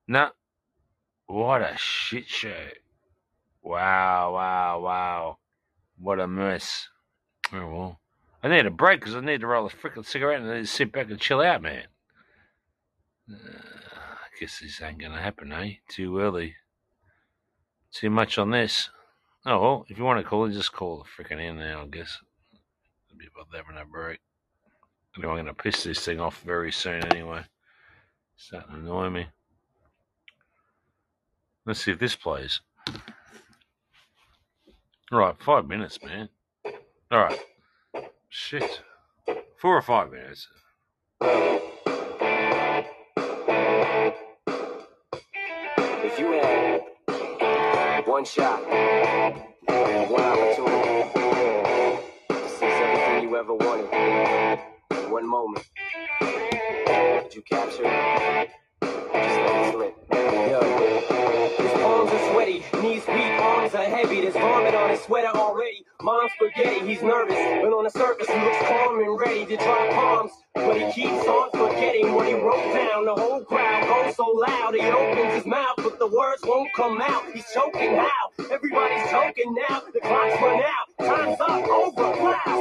[0.06, 0.30] No.
[1.26, 2.68] What a shit show.
[3.62, 5.38] Wow, wow, wow.
[5.98, 6.88] What a mess.
[7.52, 8.00] Oh, well.
[8.42, 10.92] I need a break because I need to roll a freaking cigarette and then sit
[10.92, 11.84] back and chill out, man.
[13.30, 15.74] Uh, I guess this ain't going to happen, eh?
[15.88, 16.54] Too early.
[17.92, 18.90] Too much on this.
[19.46, 21.86] Oh, well, if you want to call it, just call the freaking in now, I
[21.86, 22.18] guess.
[23.08, 24.20] It'll be about having a break.
[25.16, 27.44] I'm going to piss this thing off very soon anyway.
[28.34, 29.26] It's starting to annoy me.
[31.66, 32.60] Let's see if this plays.
[35.10, 36.28] Right, five minutes, man.
[37.10, 37.40] All right.
[38.28, 38.82] Shit.
[39.58, 40.46] Four or five minutes.
[46.02, 46.49] If you had
[48.10, 51.12] one shot, one opportunity
[52.28, 54.58] to seize everything you ever wanted,
[55.08, 55.64] one moment,
[56.18, 58.50] did you capture it?
[58.82, 61.19] Just let it slip.
[61.60, 64.22] His palms are sweaty, knees weak, arms are heavy.
[64.22, 65.84] There's vomit on his sweater already.
[66.02, 69.90] Mom's spaghetti, he's nervous, but on the surface he looks calm and ready to drop
[69.90, 70.32] bombs.
[70.54, 73.04] But he keeps on forgetting what he wrote down.
[73.04, 77.00] The whole crowd goes so loud, he opens his mouth, but the words won't come
[77.02, 77.24] out.
[77.34, 78.30] He's choking how?
[78.50, 79.82] Everybody's choking now.
[79.92, 80.89] The clock's run out.
[81.06, 81.64] Time's up.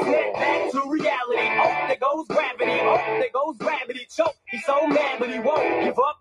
[0.03, 1.47] Snap back to reality.
[1.59, 2.79] Oh, there goes gravity.
[2.81, 4.07] Oh, there goes gravity.
[4.15, 4.35] Choke.
[4.45, 6.17] He's so mad, but he won't give up.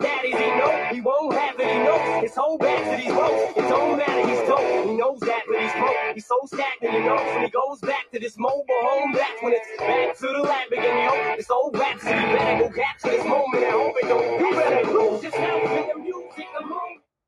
[0.93, 1.66] He won't have it.
[1.66, 3.57] He knows his whole back to these ropes.
[3.57, 4.28] It don't matter.
[4.28, 4.86] He's dope.
[4.86, 6.15] He knows that, but he's broke.
[6.15, 6.95] He's so stagnant.
[6.95, 9.12] He knows when he goes back to this mobile home.
[9.12, 11.05] That's when it's back to the lab again.
[11.05, 14.40] Yo, this old rhapsody better go capture this moment and hope it don't.
[14.40, 16.49] You better lose in the music.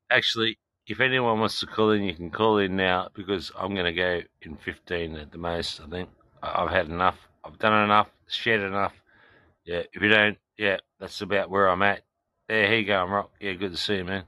[0.09, 3.85] Actually, if anyone wants to call in, you can call in now because I'm going
[3.85, 6.09] to go in 15 at the most, I think.
[6.41, 7.17] I've had enough.
[7.45, 8.93] I've done enough, shared enough.
[9.65, 12.01] Yeah, if you don't, yeah, that's about where I'm at.
[12.47, 13.31] There, here you go, Rock.
[13.39, 14.23] Yeah, good to see you, man.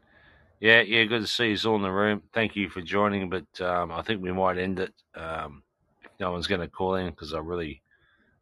[0.60, 2.22] Yeah, yeah, good to see you all in the room.
[2.34, 5.64] Thank you for joining, but um, I think we might end it um,
[6.04, 7.82] if no one's going to call in because I really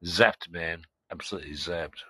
[0.06, 0.84] zapped, man.
[1.12, 2.02] Absolutely zapped.